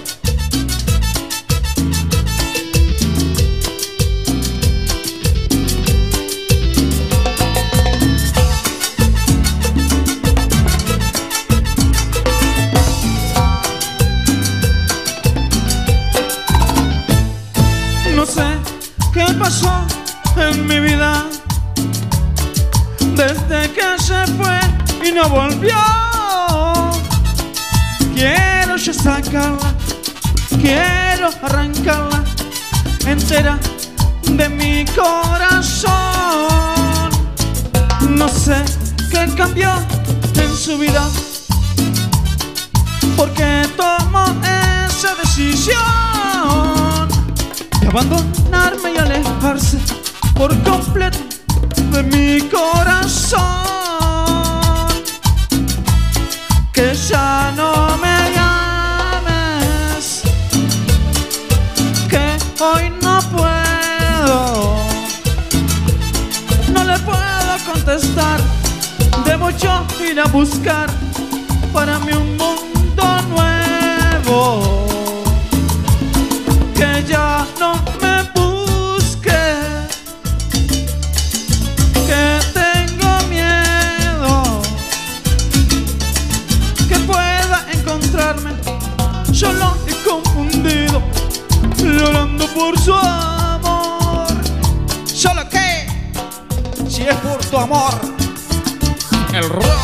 [18.14, 18.42] No sé
[19.14, 19.86] qué pasó
[20.36, 21.24] en mi vida
[23.18, 24.60] desde que se fue
[25.04, 25.76] y no volvió.
[28.14, 29.74] Quiero yo sacarla,
[30.62, 32.22] quiero arrancarla
[33.06, 33.58] entera
[34.22, 35.90] de mi corazón.
[38.10, 38.64] No sé
[39.10, 39.70] qué cambió
[40.36, 41.04] en su vida,
[43.16, 44.26] porque tomó
[44.86, 47.08] esa decisión
[47.80, 49.78] de abandonarme y alejarse
[50.34, 51.27] por completo
[51.90, 53.40] de mi corazón.
[56.72, 60.22] Que ya no me llames,
[62.08, 64.76] que hoy no puedo,
[66.72, 68.40] no le puedo contestar.
[69.24, 70.88] Debo yo ir a buscar
[71.72, 74.87] para mí un mundo nuevo.
[97.60, 97.94] Amor.
[99.32, 99.77] El Robert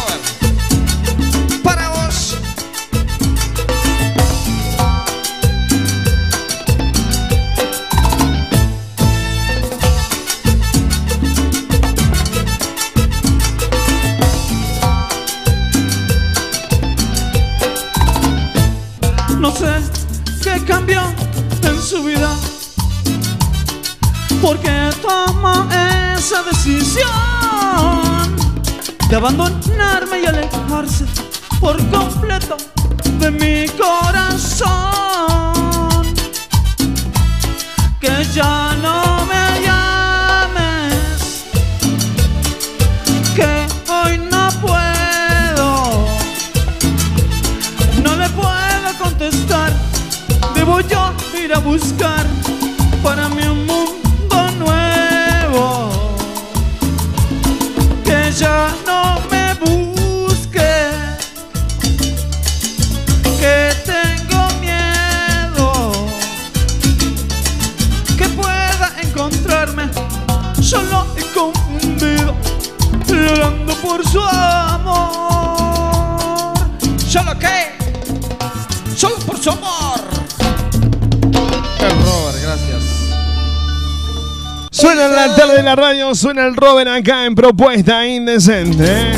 [29.27, 31.07] abandonarme y alejarse
[31.59, 32.14] por completo
[86.15, 89.12] suena el Robert acá en Propuesta Indecente.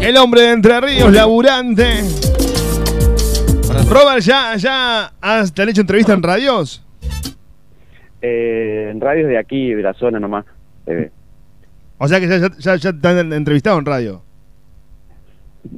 [0.00, 2.02] El hombre de Entre Ríos, laburante.
[3.88, 6.82] Robert, ¿ya, ya has- te han hecho entrevista en radios?
[8.22, 10.44] Eh, en radios de aquí, de la zona nomás.
[10.86, 11.10] Eh,
[11.98, 14.22] O sea que ya, ya- ya- ya te han entrevistado en radio.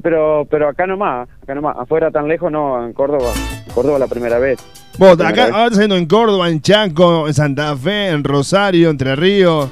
[0.03, 3.33] pero pero acá nomás, acá nomás, afuera tan lejos no, en Córdoba,
[3.67, 4.59] en Córdoba la primera vez.
[4.99, 9.15] Vos, acá ahora estás haciendo en Córdoba, en Chaco, en Santa Fe, en Rosario, Entre
[9.17, 9.71] Ríos,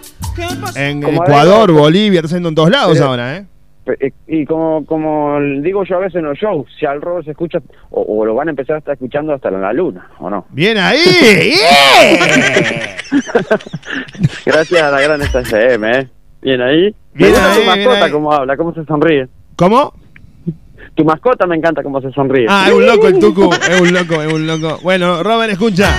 [0.77, 3.45] en Como Ecuador, digo, Bolivia, estás haciendo en todos lados Pero- ahora, ¿eh?
[3.85, 7.31] Pe- Y como como digo yo a veces en los shows, si al robo se
[7.31, 7.59] escucha,
[7.91, 10.45] o, o lo van a empezar a estar escuchando hasta la luna, ¿o no?
[10.51, 10.99] Bien ahí.
[14.45, 16.09] Gracias a la gran FM, ¿eh?
[16.43, 16.95] Bien ahí.
[17.15, 18.11] Bien me gusta ahí, tu bien mascota ahí.
[18.13, 19.29] cómo habla, cómo se sonríe.
[19.57, 19.93] ¿Cómo?
[20.97, 22.47] Tu mascota me encanta cómo se sonríe.
[22.49, 24.79] Ah, es un loco el Tucu, es un loco, es un loco.
[24.83, 25.95] Bueno, Robert, escucha.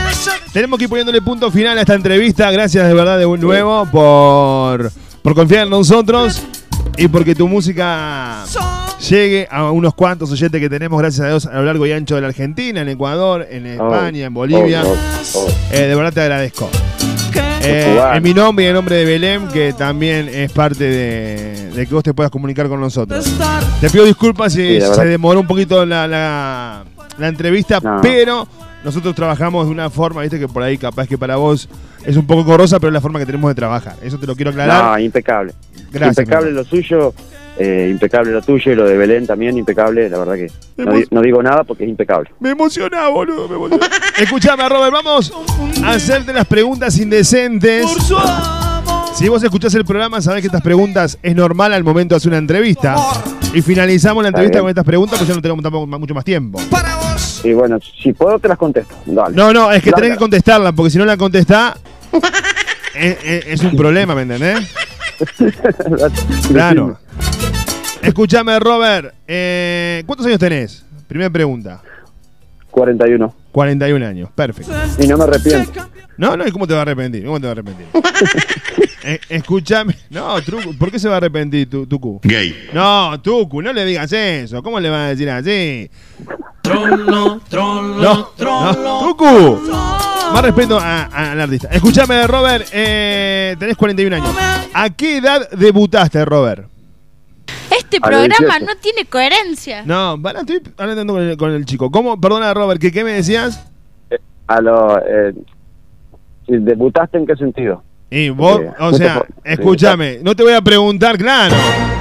[0.52, 2.50] Tenemos que ir poniéndole punto final a esta entrevista.
[2.50, 4.91] Gracias de verdad de nuevo por,
[5.22, 6.41] por confiar en nosotros
[6.98, 8.43] y porque tu música
[9.08, 12.16] llegue a unos cuantos oyentes que tenemos, gracias a Dios, a lo largo y ancho
[12.16, 14.82] de la Argentina, en Ecuador, en España, en Bolivia.
[15.72, 16.72] Eh, de verdad te agradezco.
[17.70, 21.86] Eh, en mi nombre y en nombre de Belén, que también es parte de, de
[21.88, 23.32] que vos te puedas comunicar con nosotros.
[23.82, 26.84] Te pido disculpas si Sí, se demoró un poquito la, la,
[27.18, 27.99] la entrevista, No.
[28.01, 28.47] pero
[28.84, 31.68] nosotros trabajamos de una forma, viste, que por ahí capaz que para vos
[32.05, 33.95] es un poco corrosa, pero es la forma que tenemos de trabajar.
[34.01, 34.84] Eso te lo quiero aclarar.
[34.91, 35.53] No, impecable.
[35.91, 37.13] Gracias, impecable lo suyo,
[37.60, 40.10] eh, impecable lo tuyo y lo de Belén también impecable.
[40.10, 40.51] La verdad que
[40.84, 42.30] no, di- no digo nada porque es impecable.
[42.39, 43.88] Me emociona, boludo, me emociona.
[44.20, 45.34] Escuchame, Robert, vamos
[45.84, 47.86] a hacerte las preguntas indecentes.
[49.16, 52.30] Si vos escuchás el programa, sabés que estas preguntas es normal al momento de hacer
[52.30, 52.95] una entrevista.
[53.53, 56.60] Y finalizamos la entrevista con estas preguntas, pues ya no tenemos tampoco mucho más tiempo.
[57.43, 58.93] Y bueno, si puedo te las contesto.
[59.05, 59.36] Dale.
[59.36, 60.03] No, no, es que Dale.
[60.03, 61.76] tenés que contestarla, porque si no la contestás,
[62.95, 64.60] es, es- es un problema, ¿me entendés?
[66.49, 66.97] Claro.
[68.01, 70.86] Escúchame, Robert, eh, ¿cuántos años tenés?
[71.07, 71.82] Primera pregunta.
[72.72, 73.34] 41.
[73.51, 74.72] 41 años, perfecto.
[74.99, 75.88] Y no me arrepiento.
[76.18, 77.26] No, no, ¿y cómo te va a arrepentir?
[77.26, 77.86] ¿Cómo te va a arrepentir?
[79.03, 79.95] Eh, escúchame.
[80.09, 82.20] No, Trucu, ¿por qué se va a arrepentir tu, Tucu?
[82.24, 82.68] Gay.
[82.74, 84.61] No, Tucu, no le digas eso.
[84.61, 85.89] ¿Cómo le vas a decir así?
[86.61, 88.74] Trollo, trollo, No, trollo.
[88.84, 89.72] no, Tucu.
[90.34, 91.69] Más respeto al artista.
[91.71, 94.36] Escúchame, Robert, eh, tenés 41 años.
[94.73, 96.67] ¿A qué edad debutaste, Robert?
[97.71, 98.65] Este A programa 18.
[98.65, 99.84] no tiene coherencia.
[99.86, 101.89] No, para, estoy hablando con el, con el chico.
[101.91, 102.19] ¿Cómo?
[102.19, 103.65] Perdona, Robert, ¿qué, qué me decías?
[104.47, 105.34] A lo, eh,
[106.47, 107.84] ¿y ¿Debutaste en qué sentido?
[108.09, 111.55] Y vos, Eh, o justo sea, por- escúchame, no te voy a preguntar, claro.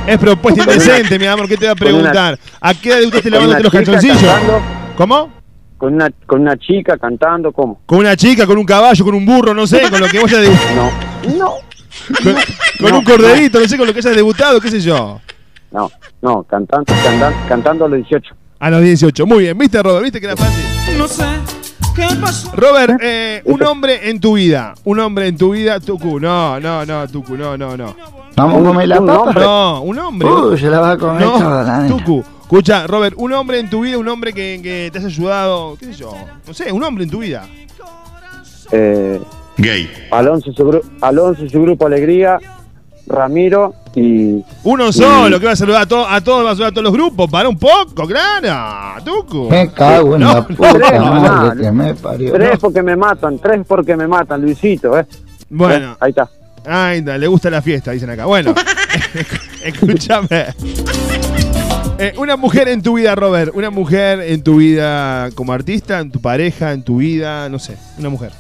[0.07, 2.39] Es propuesta indecente, mi amor, ¿qué te voy a preguntar?
[2.61, 4.23] ¿A qué edad debutaste con lavándote los chica calzoncillos?
[4.33, 4.63] cantando.
[4.97, 5.33] ¿Cómo?
[5.79, 7.81] Con una, con una chica cantando, ¿cómo?
[7.87, 10.33] ¿Con una chica, con un caballo, con un burro, no sé, con lo que vos
[10.33, 10.75] hayas debutado?
[11.27, 11.55] No, no.
[12.23, 12.35] Con,
[12.81, 15.21] con No, un corderito, no sé, con lo que hayas debutado, qué sé yo.
[15.71, 15.91] No,
[16.23, 18.35] no, cantando, cantando, cantando a los 18.
[18.61, 19.27] A los 18.
[19.27, 20.03] Muy bien, ¿viste, Robert?
[20.05, 20.65] ¿Viste que era fácil?
[20.97, 21.25] No sé
[21.95, 22.51] qué pasó.
[22.55, 24.75] Robert, eh, un hombre en tu vida.
[24.85, 26.19] Un hombre en tu vida, Tucu.
[26.21, 27.95] No, no, no, Tucu, no, no, no.
[28.37, 29.21] ¿Vamos a comer la papa?
[29.21, 29.45] hombre.
[29.45, 30.29] No, un hombre.
[30.29, 31.97] Uy, se la va a comer No, toda la nena.
[31.97, 32.25] Tucu.
[32.47, 35.87] Escucha, Robert, un hombre en tu vida, un hombre que, que te haya ayudado, qué
[35.87, 36.15] sé yo,
[36.47, 37.45] no sé, un hombre en tu vida.
[38.71, 39.21] Eh,
[39.57, 39.91] Gay.
[40.13, 42.39] Alonso, y su Alonso y su grupo Alegría,
[43.09, 44.45] Ramiro y...
[44.63, 46.85] Uno solo, que va a saludar a, to- a todos, va a saludar a todos
[46.85, 47.29] los grupos.
[47.29, 49.49] Para un poco, claro, Tucu.
[49.51, 52.33] Me cago en No, la puta Tres, madre no, que me parió.
[52.33, 52.59] Tres No.
[52.61, 55.05] porque me matan, tres porque me matan, Luisito, ¿eh?
[55.51, 55.93] Bueno.
[55.95, 56.29] Eh, Ahí está.
[56.65, 58.27] Ay, da, le gusta la fiesta, dicen acá.
[58.27, 58.55] Bueno,
[59.65, 60.47] escúchame.
[61.99, 63.53] Eh, una mujer en tu vida, Robert.
[63.55, 67.77] Una mujer en tu vida como artista, en tu pareja, en tu vida, no sé.
[67.99, 68.33] Una mujer.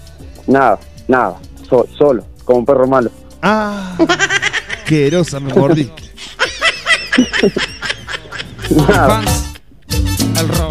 [0.46, 0.78] Nada,
[1.08, 1.36] nada,
[1.68, 3.10] so- solo, como un perro malo.
[3.42, 3.96] Ah,
[4.86, 6.02] qué erosa me mordiste.
[8.88, 9.22] Nada,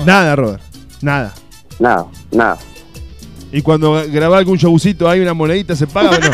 [0.05, 0.61] Nada, Robert.
[1.01, 1.33] Nada.
[1.79, 2.57] nada, nada.
[3.51, 6.31] Y cuando grabás algún showcito hay una monedita, ¿se paga o no?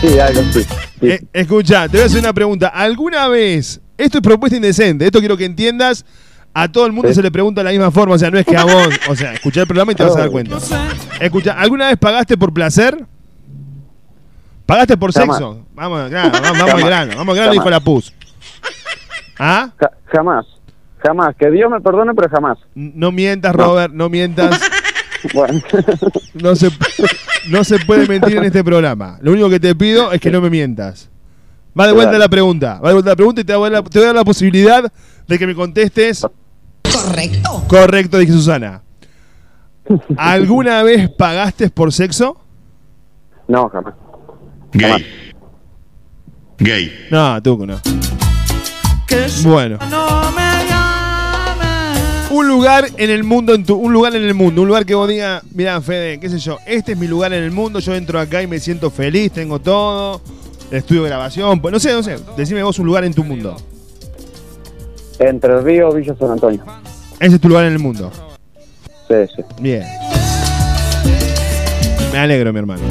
[0.00, 0.66] Sí, algo así.
[1.02, 2.68] Eh, escucha, te voy a hacer una pregunta.
[2.68, 6.06] ¿Alguna vez, esto es propuesta indecente, esto quiero que entiendas,
[6.54, 8.46] a todo el mundo se le pregunta de la misma forma, o sea, no es
[8.46, 10.56] que a vos, o sea, escuchá el programa y te vas a dar cuenta.
[11.20, 13.04] Escucha, ¿alguna vez pagaste por placer?
[14.66, 15.36] ¿Pagaste por Jamás.
[15.38, 15.66] sexo?
[15.74, 18.12] Vamos, al grano, vamos, vamos al grano, vamos al grano, dijo la pus.
[19.38, 19.70] ¿Ah?
[19.78, 20.46] Ja- jamás,
[21.02, 21.34] jamás.
[21.38, 22.58] Que Dios me perdone, pero jamás.
[22.74, 24.60] No mientas, Robert, no mientas.
[25.34, 25.60] Bueno,
[26.34, 26.70] No se,
[27.48, 29.18] no se puede mentir en este programa.
[29.20, 31.10] Lo único que te pido es que no me mientas.
[31.78, 32.80] Va de vuelta la pregunta.
[32.80, 34.16] Va de vuelta la pregunta y te voy, a dar la, te voy a dar
[34.16, 34.92] la posibilidad
[35.26, 36.26] de que me contestes.
[36.82, 37.64] Correcto.
[37.68, 38.82] Correcto, dije Susana.
[40.16, 42.36] ¿Alguna vez pagaste por sexo?
[43.46, 43.94] no, jamás.
[44.72, 45.06] Gay.
[46.58, 47.06] Gay.
[47.10, 47.80] No, tú no.
[49.44, 49.78] Bueno.
[49.90, 52.30] no me llames.
[52.30, 54.94] Un lugar en el mundo, en tu, un lugar en el mundo, un lugar que
[54.94, 57.94] vos digas, mira, Fede, qué sé yo, este es mi lugar en el mundo, yo
[57.94, 60.20] entro acá y me siento feliz, tengo todo,
[60.70, 63.56] estudio de grabación, pues no sé, no sé, decime vos un lugar en tu mundo.
[65.18, 66.62] Entre Río, Villa San Antonio.
[67.18, 68.10] Ese es tu lugar en el mundo.
[69.08, 69.42] Sí, sí.
[69.60, 69.82] Bien.
[72.12, 72.82] Me alegro, mi hermano.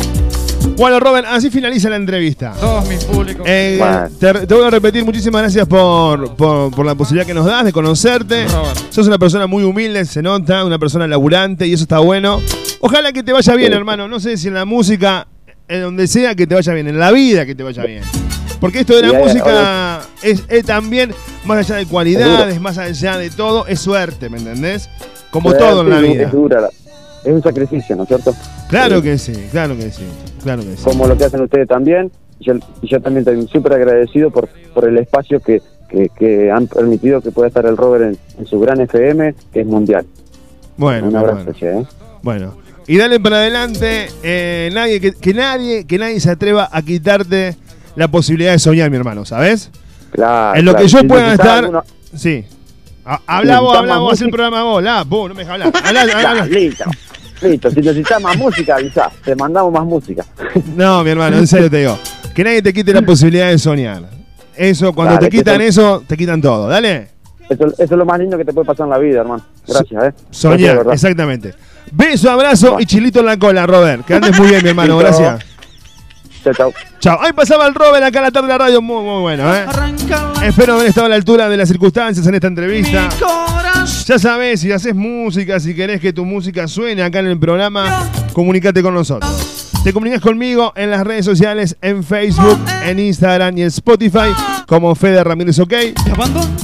[0.77, 2.53] Bueno, Robert, así finaliza la entrevista.
[2.59, 3.43] Todos mis públicos.
[3.47, 4.09] Eh, Bueno.
[4.19, 7.65] te, te voy a repetir, muchísimas gracias por, por- por la posibilidad que nos das
[7.65, 8.45] de conocerte.
[8.89, 12.39] Sos una persona muy humilde, se nota, una persona laburante y eso está bueno.
[12.81, 14.07] Ojalá que te vaya bien, hermano.
[14.07, 15.27] No sé si en la música,
[15.67, 18.01] en donde sea, que te vaya bien, en la vida que te vaya bien.
[18.59, 21.11] Porque esto de la eh, música es, es también,
[21.45, 24.89] más allá de Es cualidades, más allá de todo, es suerte, ¿me entendés?
[25.29, 26.23] Como todo en la vida.
[26.23, 26.69] Es dura, la-
[27.23, 28.33] es un sacrificio, ¿no es cierto?
[28.69, 30.03] Claro que sí, claro que sí,
[30.41, 30.83] claro que sí.
[30.83, 32.09] Como lo que hacen ustedes también.
[32.39, 32.53] Y yo,
[32.83, 37.31] yo también estoy súper agradecido por, por el espacio que, que, que han permitido que
[37.31, 40.05] pueda estar el Robert en, en su gran FM, que es mundial.
[40.77, 41.53] Bueno, Un abrazo, bueno.
[41.59, 41.85] che, ¿eh?
[42.21, 42.53] Bueno,
[42.87, 47.55] y dale para adelante, eh, nadie, que, que nadie, que nadie se atreva a quitarte
[47.95, 49.69] la posibilidad de soñar, mi hermano, ¿sabes?
[50.11, 50.85] Claro, en lo claro.
[50.85, 51.63] que yo Si pueda estar.
[51.65, 51.83] alguno-
[52.15, 52.45] Sí.
[53.05, 55.41] A- Habla vos, necesitas habla más vos, haz el programa vos, la, vos, no me
[55.41, 55.71] dejas hablar.
[55.85, 56.45] Habla, habla, Ya, habla.
[56.45, 56.83] listo,
[57.41, 57.69] listo.
[57.71, 59.11] Si necesitas más música, avisá.
[59.23, 60.25] Te mandamos más música.
[60.75, 61.97] No, mi hermano, en serio te digo.
[62.35, 64.03] Que nadie te quite la posibilidad de soñar.
[64.55, 66.67] Eso, cuando Dale, te quitan te- eso, te quitan todo.
[66.67, 67.09] Dale.
[67.49, 69.43] Eso, eso es lo más lindo que te puede pasar en la vida, hermano.
[69.67, 70.13] Gracias, ¿eh?
[70.31, 71.53] Soñar, exactamente.
[71.91, 74.05] Beso, abrazo y chilito en la cola, Robert.
[74.05, 74.97] Que andes muy bien, mi hermano.
[74.97, 75.43] Gracias.
[76.43, 76.73] Chao, chao.
[76.99, 77.19] Chao.
[77.21, 78.81] Ahí pasaba el Robert acá a la tarde de la radio.
[78.81, 79.65] Muy, muy bueno, ¿eh?
[80.43, 83.09] Espero haber estado a la altura de las circunstancias en esta entrevista.
[84.05, 88.09] Ya sabes, si haces música, si querés que tu música suene acá en el programa,
[88.33, 89.56] comunícate con nosotros.
[89.87, 94.33] Te comunicas conmigo en las redes sociales, en Facebook, en Instagram y en Spotify,
[94.65, 95.71] como Fede Ramírez OK.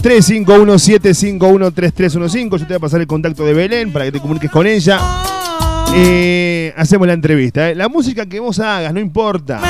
[0.01, 2.57] 351-751-3315.
[2.57, 4.99] Yo te voy a pasar el contacto de Belén para que te comuniques con ella.
[5.95, 7.69] Eh, hacemos la entrevista.
[7.69, 7.75] ¿eh?
[7.75, 9.61] La música que vos hagas, no importa.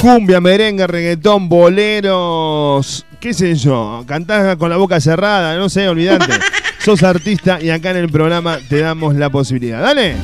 [0.00, 6.32] Cumbia, merengue, reggaetón, boleros, qué sé yo, cantás con la boca cerrada, no sé, olvídate.
[6.84, 9.80] Sos artista y acá en el programa te damos la posibilidad.
[9.80, 10.16] Dale.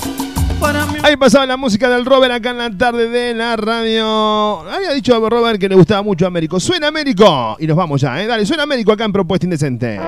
[1.02, 4.60] Ahí pasaba la música del Robert acá en la tarde de la radio.
[4.60, 6.60] Había dicho a Robert que le gustaba mucho Américo.
[6.60, 7.56] Suena Américo.
[7.58, 8.26] Y nos vamos ya, ¿eh?
[8.26, 9.98] Dale, suena Américo acá en Propuesta Indecente.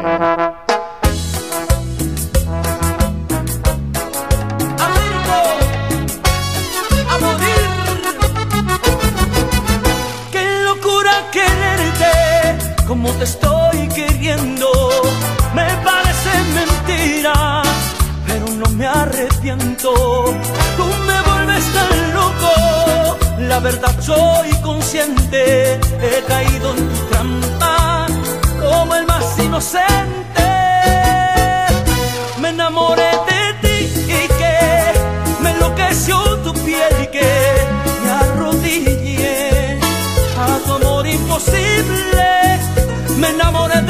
[10.30, 13.61] Qué locura quererte como te estoy
[19.52, 19.94] arrepiento.
[20.76, 23.18] Tú me vuelves tan loco.
[23.38, 28.06] La verdad soy consciente, he caído en tu trampa
[28.60, 30.42] como el más inocente.
[32.40, 34.58] Me enamoré de ti y que
[35.40, 37.30] me enloqueció tu piel y que
[38.04, 39.78] me arrodillé
[40.38, 42.58] a tu amor imposible.
[43.18, 43.81] Me enamoré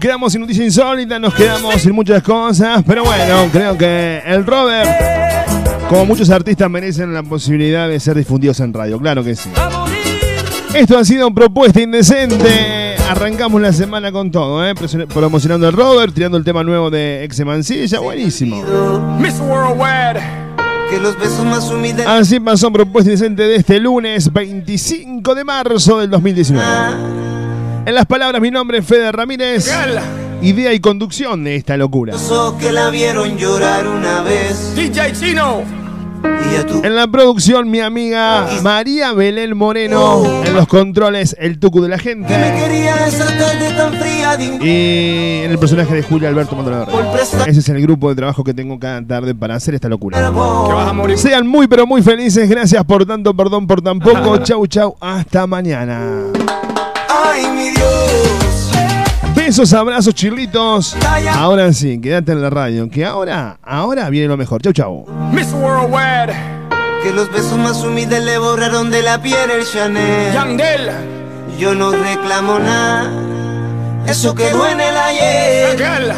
[0.00, 4.88] quedamos sin noticia insólita, nos quedamos sin muchas cosas, pero bueno, creo que el Robert
[5.88, 9.50] Como muchos artistas merecen la posibilidad de ser difundidos en radio, claro que sí.
[10.72, 12.96] Esto ha sido Propuesta Indecente.
[13.10, 14.74] Arrancamos la semana con todo, ¿eh?
[15.12, 18.62] Promocionando el Robert, tirando el tema nuevo de Exe Mancilla, buenísimo.
[19.18, 20.20] Miss Worldwide.
[20.88, 22.06] Que los besos más humildes.
[22.06, 27.19] Así pasó Propuesta Indecente de este lunes 25 de marzo del 2019.
[27.86, 29.70] En las palabras, mi nombre es Fede Ramírez.
[30.42, 32.14] Idea y conducción de esta locura.
[32.58, 34.74] Que la vieron llorar una vez.
[34.74, 35.62] DJ Chino.
[36.82, 40.42] En la producción, mi amiga María Belén Moreno.
[40.44, 42.28] En los controles, el tucu de la gente.
[42.28, 44.44] Quería esa tarde tan fría de.
[44.64, 46.86] Y en el personaje de Julio Alberto Maldonado.
[47.46, 50.30] Ese es el grupo de trabajo que tengo cada tarde para hacer esta locura.
[51.16, 52.48] Sean muy pero muy felices.
[52.48, 54.38] Gracias por tanto, perdón por tan poco.
[54.38, 54.96] Chau, chau.
[55.00, 56.24] Hasta mañana.
[59.50, 60.96] Besos, abrazos, chirlitos.
[61.34, 62.88] Ahora sí, quédate en la radio.
[62.88, 64.62] Que ahora, ahora viene lo mejor.
[64.62, 65.06] Chau, chau.
[65.32, 66.32] Miss Worldwide.
[67.02, 70.32] Que los besos más humildes le borraron de la piel el Chanel.
[70.32, 70.90] Yandel.
[71.58, 73.10] Yo no reclamo nada.
[74.06, 76.14] Eso quedó en el ayer.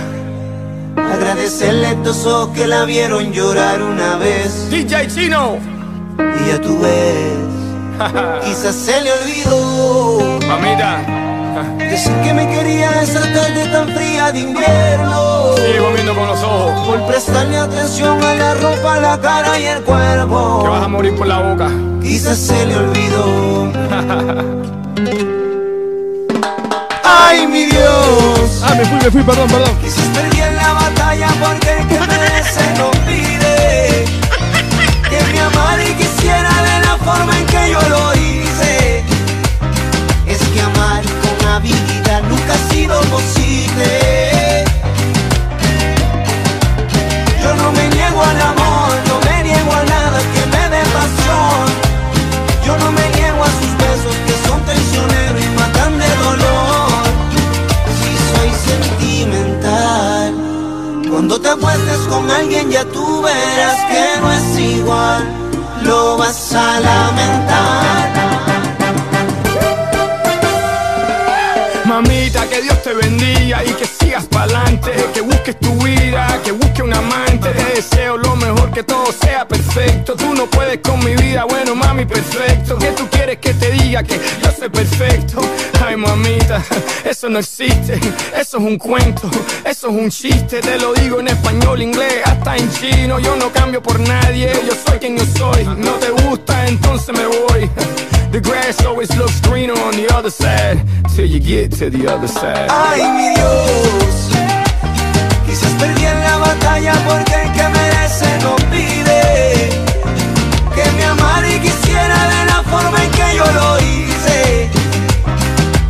[0.99, 4.68] Agradecerle a estos ojos que la vieron llorar una vez.
[4.68, 5.57] DJ Chino.
[6.18, 8.45] Y ya tú ves.
[8.45, 10.39] Quizás se le olvidó.
[10.47, 11.22] Mamita.
[11.78, 15.55] Decir que me quería esa tarde tan fría de invierno.
[15.57, 16.86] Sigo viendo con los ojos.
[16.86, 20.62] Por prestarle atención a la ropa, la cara y el cuerpo.
[20.62, 21.68] Que vas a morir por la boca.
[22.00, 23.70] Quizás se le olvidó.
[27.05, 28.62] Ay, mi Dios.
[28.64, 29.76] Ah, me fui, me fui, perdón, perdón.
[29.82, 34.07] Quizás perdí en la batalla porque el que merece no pide.
[35.11, 38.22] Que me amara y quisiera de la forma en que yo lo hice.
[41.63, 44.65] Habilidad nunca ha sido posible.
[47.43, 51.67] Yo no me niego al amor, no me niego a nada que me dé pasión.
[52.67, 57.05] Yo no me niego a sus besos que son traicioneros y matan de dolor.
[57.99, 60.35] Si soy sentimental,
[61.11, 65.23] cuando te acuestes con alguien ya tú verás que no es igual.
[65.83, 67.91] Lo vas a lamentar.
[75.43, 77.49] Busques tu vida, que busques un amante.
[77.51, 80.14] Te deseo lo mejor, que todo sea perfecto.
[80.14, 82.78] Tú no puedes con mi vida, bueno, mami, perfecto.
[82.78, 85.40] Que tú quieres que te diga que yo soy perfecto.
[85.84, 86.62] Ay, mamita,
[87.05, 87.95] eso no existe.
[88.38, 89.28] Eso es un cuento,
[89.64, 90.61] eso es un chiste.
[90.61, 93.18] Te lo digo en español, inglés, hasta en chino.
[93.18, 95.64] Yo no cambio por nadie, yo soy quien yo soy.
[95.64, 97.68] No te gusta, entonces me voy.
[98.30, 100.80] The grass always looks greener on the other side
[101.14, 102.68] till you get to the other side.
[102.70, 104.62] Ay, mi Dios.
[105.53, 109.68] Quizás perdí en la batalla porque el que merece no pide.
[110.74, 114.70] Que me amara y quisiera de la forma en que yo lo hice.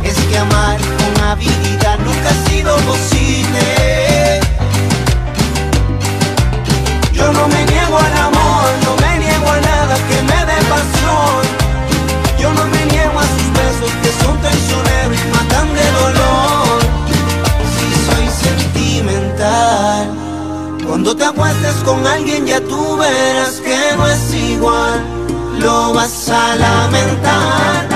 [0.03, 4.02] Es que amar con habilidad nunca ha sido posible.
[21.03, 25.03] Cuando te acuestes con alguien ya tú verás que no es igual.
[25.59, 27.89] Lo vas a lamentar.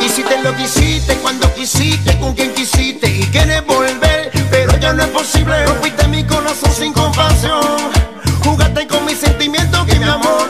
[0.02, 5.02] Hiciste lo que hiciste cuando quisiste, con quien quisiste y quieres volver, pero ya no
[5.02, 5.66] es posible.
[5.66, 7.60] Rompiste mi corazón sin compasión,
[8.42, 10.48] jugaste con mis sentimientos, que mi amor,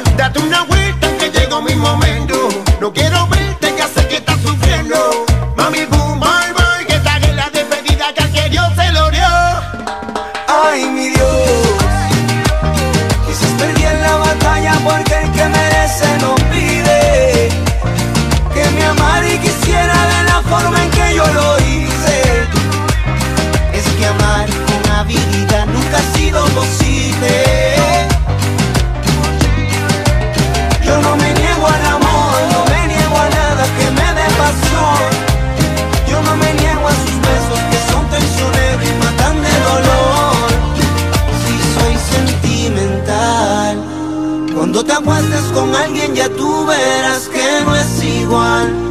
[46.21, 48.91] ya tú verás que no es igual.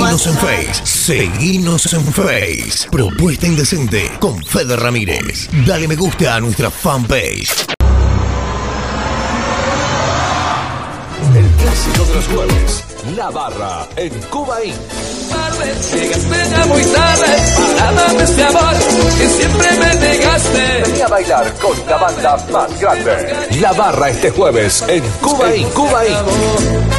[0.00, 2.88] Vas en Face, seguinos en Face.
[2.90, 5.48] Propuesta Indecente con Fede Ramírez.
[5.64, 7.66] Dale me gusta a nuestra fanpage.
[11.36, 12.87] El clásico de los jueves.
[13.16, 14.76] La Barra en Cuba Inc.
[15.94, 17.26] Llegaste ya muy tarde
[17.78, 18.74] para darme este amor
[19.18, 20.82] que siempre me negaste.
[20.84, 23.36] Vení a bailar con la banda más grande.
[23.60, 25.72] La Barra este jueves en Cuba Inc.
[25.72, 26.97] Cuba Inc.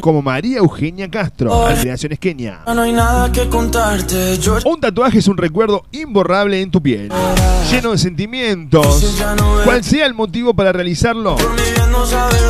[0.01, 2.61] como María Eugenia Castro, Creaciones Kenia.
[2.67, 4.39] No hay nada que contarte.
[4.39, 7.11] Yo Un tatuaje es un recuerdo imborrable en tu piel,
[7.71, 9.21] lleno de sentimientos.
[9.65, 11.37] Cual sea el motivo para realizarlo,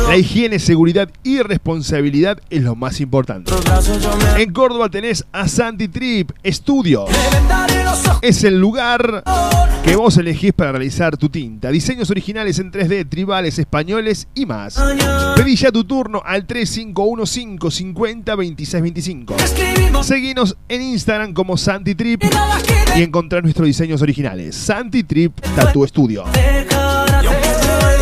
[0.07, 3.51] la higiene, seguridad y responsabilidad es lo más importante.
[4.37, 7.05] En Córdoba tenés a Santi Trip Studio.
[8.21, 9.23] Es el lugar
[9.83, 11.69] que vos elegís para realizar tu tinta.
[11.69, 14.75] Diseños originales en 3D, tribales, españoles y más.
[15.35, 19.35] Pedí ya tu turno al 3515 50 26 25.
[20.03, 22.23] Seguinos en Instagram como Santi Trip
[22.95, 24.55] y encontrar nuestros diseños originales.
[24.55, 26.25] Santi Trip Tattoo Studio.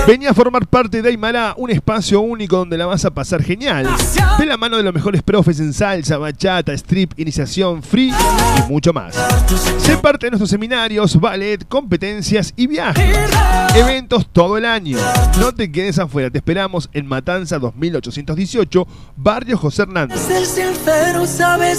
[0.09, 3.87] Vení a formar parte de Aymara, un espacio único donde la vas a pasar genial.
[4.39, 8.91] De la mano de los mejores profes en salsa, bachata, strip, iniciación, free y mucho
[8.91, 9.13] más.
[9.77, 13.29] Sé parte de nuestros seminarios, ballet, competencias y viajes.
[13.75, 14.97] Eventos todo el año.
[15.39, 20.27] No te quedes afuera, te esperamos en Matanza 2818, Barrio José Hernández.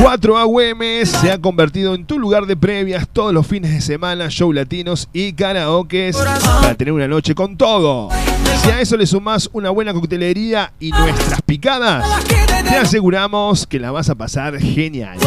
[0.00, 4.28] 4 AUM se ha convertido en tu lugar de previas todos los fines de semana,
[4.28, 8.08] show latinos y karaokes para tener una noche con todo.
[8.62, 12.06] Si a eso le sumás una buena coctelería y nuestras picadas,
[12.68, 15.18] te aseguramos que la vas a pasar genial.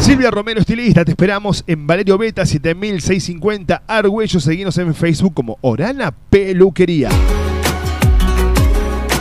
[0.04, 4.42] Silvia Romero, estilista, te esperamos en Valerio Beta 7650 Argüello.
[4.42, 7.08] Seguinos en Facebook como Orana Peluquería.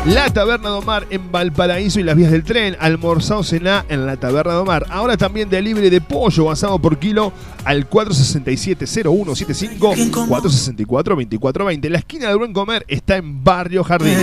[0.07, 2.77] La Taberna de Omar en Valparaíso y las vías del tren.
[2.81, 4.87] Almorzado cená en la Taberna de Omar.
[4.91, 7.33] Ahora también delivery de pollo asado por kilo
[7.65, 9.79] al 467-0175
[10.27, 11.89] 464-2420.
[11.91, 14.19] La esquina del Buen Comer está en Barrio Jardín.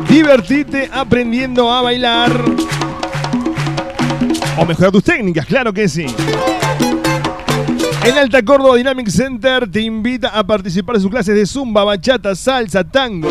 [0.10, 2.34] Divertite aprendiendo a bailar.
[4.58, 6.06] O mejorar tus técnicas, claro que sí.
[8.08, 12.34] En Alta Córdoba Dynamic Center te invita a participar de sus clases de zumba, bachata,
[12.36, 13.28] salsa, tango.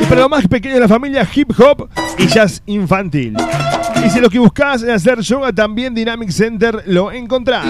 [0.00, 3.36] Y para lo más pequeño de la familia, hip hop y jazz infantil.
[4.02, 7.66] Y si lo que buscas es hacer yoga, también Dynamic Center lo encontrás.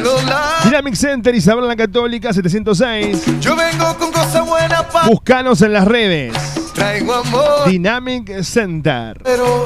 [0.62, 3.40] Dynamic Center Isabel la Católica 706.
[3.40, 6.32] Yo vengo con cosas buenas pa' Buscanos en las redes.
[6.72, 9.20] Traigo amor, Dynamic Center.
[9.24, 9.64] pero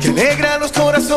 [0.00, 1.08] que alegra los corazones.